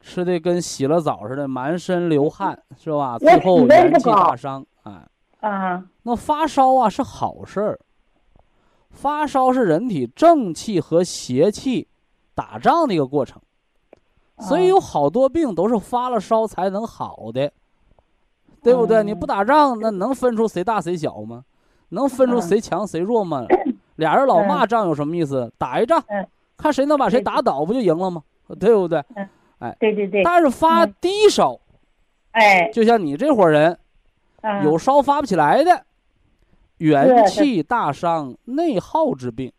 [0.00, 3.16] 吃的跟洗了澡似的，满身流汗，是吧？
[3.18, 5.48] 最后元气大伤，哎。
[5.48, 5.84] 啊。
[6.02, 7.78] 那发烧啊是好事儿，
[8.90, 11.86] 发烧是人体正气和邪气
[12.34, 13.40] 打仗的一个过程。
[14.40, 17.50] 所以有好多病都是发了烧才能好的，
[18.62, 19.02] 对不对？
[19.02, 21.44] 你不打仗，那能分出谁大谁小吗？
[21.90, 23.46] 能分出谁强谁弱吗？
[23.96, 25.52] 俩人老骂仗有什么意思？
[25.58, 26.02] 打一仗，
[26.56, 28.22] 看谁能把谁打倒，不就赢了吗？
[28.60, 29.02] 对不对？
[29.58, 30.22] 哎，对对对。
[30.22, 31.58] 但是发低烧，
[32.30, 33.76] 哎，就像你这伙人，
[34.62, 35.84] 有烧发不起来的，
[36.76, 39.52] 元气大伤、内耗之病。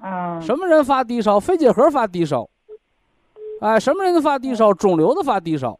[0.00, 0.40] 啊。
[0.40, 1.38] 什么人发低烧？
[1.38, 2.48] 肺结核发低烧。
[3.62, 4.74] 哎，什么人发低烧？
[4.74, 5.78] 肿瘤的发低烧，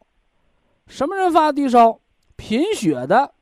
[0.87, 1.99] 什么人发低烧？
[2.37, 3.33] 贫血的，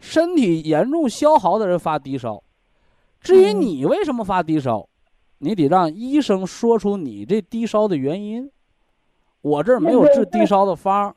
[0.00, 2.42] 身体严重消耗的人发低烧。
[3.20, 4.88] 至于你为什么发低烧，
[5.38, 8.50] 你得让医生说出你这低烧的原因。
[9.42, 11.14] 我这儿没有治低烧的方，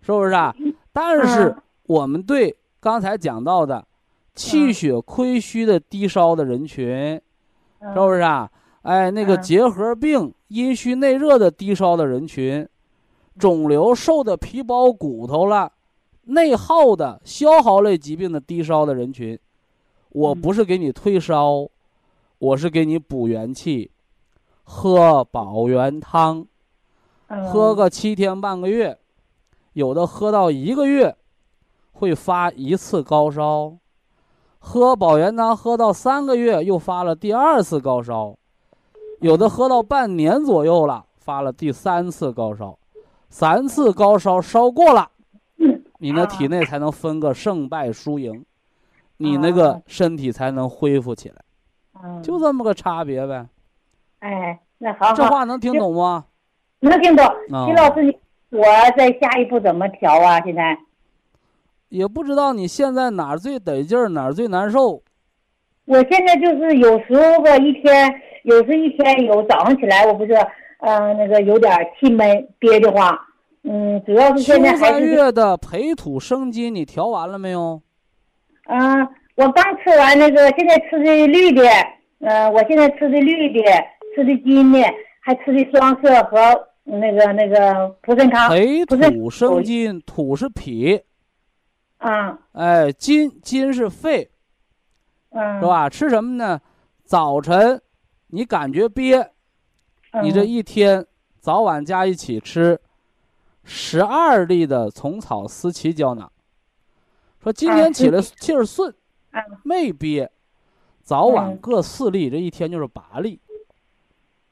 [0.00, 0.54] 是不是啊？
[0.92, 3.84] 但是我们对刚才讲到的
[4.36, 7.20] 气血亏虚的低烧的人群，
[7.92, 8.48] 是不是啊？
[8.82, 12.66] 哎，那个结核病、阴虚内热的低烧的人群，
[13.38, 15.70] 肿瘤瘦的皮包骨头了，
[16.24, 19.38] 内耗的消耗类疾病的低烧的人群，
[20.08, 21.68] 我不是给你退烧，
[22.38, 23.90] 我是给你补元气，
[24.64, 26.46] 喝保元汤，
[27.52, 28.98] 喝个七天半个月，
[29.74, 31.14] 有的喝到一个月，
[31.92, 33.76] 会发一次高烧，
[34.60, 38.37] 喝保元汤喝到三个月又发了第二次高烧。
[39.20, 42.78] 有的喝到半年左右了，发了第三次高烧，
[43.28, 45.10] 三次高烧烧过了，
[45.98, 48.44] 你那体内才能分个胜败输赢，
[49.16, 53.46] 你那个身体才能恢复起来，就这么个差别呗。
[54.20, 56.24] 哎，那好，这话能听懂吗？
[56.80, 57.24] 能听懂。
[57.66, 58.16] 徐老师，你
[58.50, 58.62] 我
[58.96, 60.40] 在下一步怎么调啊？
[60.42, 60.78] 现在
[61.88, 65.02] 也不知道你现在哪儿最得劲儿，哪儿最难受。
[65.88, 68.22] 我现在就是有时候吧一天。
[68.44, 70.32] 有时一天有早上起来，我不是，
[70.78, 71.70] 嗯，那个有点
[72.00, 73.18] 气闷憋得慌，
[73.62, 75.04] 嗯，主要是现在还是。
[75.06, 77.82] 月的培土生金，你调完了没有？
[78.68, 81.62] 嗯，我刚吃完那个，现在吃的绿的，
[82.20, 83.62] 嗯，我现在吃的绿的，
[84.14, 84.80] 吃的金的，
[85.20, 88.48] 还吃的双色和那个那个普参康。
[88.48, 90.98] 培土生金，土是脾。
[91.98, 92.38] 啊。
[92.52, 94.30] 哎，金金是肺。
[95.30, 95.60] 嗯。
[95.60, 95.88] 是吧？
[95.88, 96.60] 吃什么呢？
[97.04, 97.80] 早晨。
[98.30, 99.30] 你感觉憋，
[100.22, 101.06] 你这一天
[101.40, 102.78] 早晚加一起吃
[103.64, 106.30] 十二粒的虫草思奇胶囊。
[107.42, 108.94] 说今天起来气儿顺，
[109.62, 110.30] 没憋，
[111.02, 113.40] 早晚各四粒，这一天就是八粒。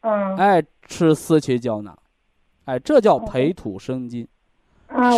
[0.01, 1.99] 嗯，哎，吃思奇胶囊，
[2.65, 4.27] 哎，这叫培土生金。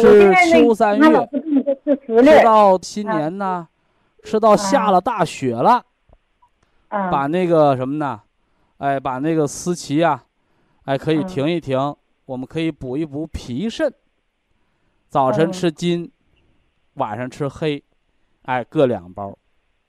[0.00, 1.30] 吃秋三月，
[2.06, 3.68] 吃到新年呢，
[4.28, 5.82] 吃到下了大雪了，
[6.90, 8.20] 把那个什么呢？
[8.76, 10.22] 哎，把那个思琪啊，
[10.84, 11.96] 哎，可以停一停。
[12.26, 13.90] 我们可以补一补脾肾。
[15.08, 16.12] 早晨吃金，
[16.96, 17.82] 晚上吃黑，
[18.42, 19.34] 哎，各两包。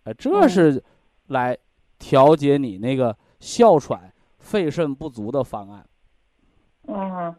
[0.05, 0.81] 哎，这是
[1.27, 1.57] 来
[1.97, 5.85] 调节你那个哮喘、肺肾不足的方案。
[6.87, 7.35] 嗯，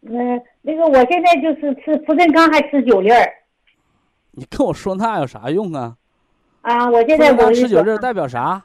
[0.00, 3.32] 那那个，我现在就是吃普参康，还吃九粒儿。
[4.36, 5.94] 你跟我说那有啥用啊？
[6.62, 8.64] 啊，我现在我吃九粒代表啥？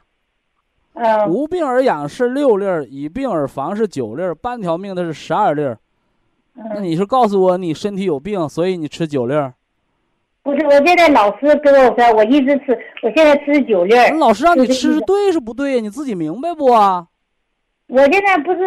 [1.28, 5.78] 无病而养是六粒儿，以病而防是九粒儿，半条命的是十二粒儿。
[6.54, 9.54] 那你是告诉我你身体有病，所以你吃九粒儿？
[10.42, 14.10] 不是，我现在老师跟我说，我一直吃，我现在吃九粒儿。
[14.18, 15.80] 老师让你吃是对是不对呀？
[15.80, 17.06] 你自己明白不啊？
[17.86, 18.60] 我现在不是，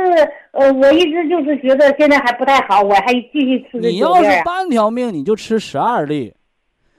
[0.52, 6.34] 呃，我一直就是觉得现在还不太好，我还继续吃你要是半条命，你就吃十二粒。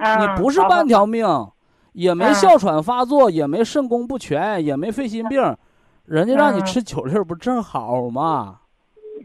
[0.05, 1.27] 啊，你不是半条命。
[1.95, 5.41] 也没哮喘发作，也没肾功不全，也没肺心病，
[6.07, 8.57] 人家让你吃九粒不正好吗？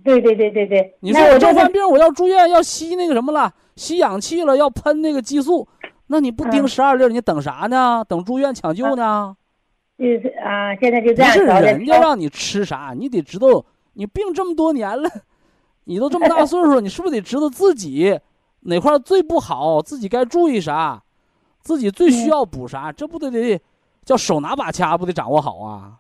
[0.04, 0.96] 对对对对对。
[1.00, 5.68] 你说我这犯病，我要住院，要吸那个什么了，吸氧气了，要喷那个激素，
[6.06, 8.06] 那你不盯十二粒，你等啥呢？
[8.08, 9.36] 等住院抢救呢？
[9.98, 11.34] 就是啊，现在就这样。
[11.34, 15.10] 不是人家让你吃啥，你得知道，你病这么多年了，
[15.86, 18.20] 你都这么大岁数，你是不是得知道自己
[18.62, 21.04] 哪块最不好，自己该注意啥？
[21.62, 22.92] 自己最需要补啥？
[22.92, 23.62] 这不得得
[24.04, 26.00] 叫手拿把掐，不得掌握好啊？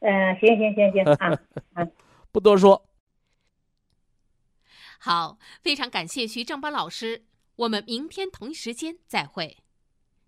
[0.00, 1.04] 嗯，行行行行
[1.74, 1.88] 啊，
[2.30, 2.84] 不多说。
[5.00, 7.24] 好，非常感谢徐正邦老师，
[7.56, 9.58] 我们明天同一时间再会。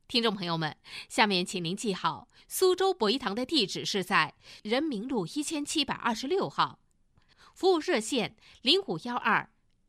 [0.09, 0.77] 听众朋友们，
[1.09, 6.81] 下面请您记好，苏州博医堂的地址是在人民路一千七百二十六号，
[7.55, 9.49] 服务热线零五幺二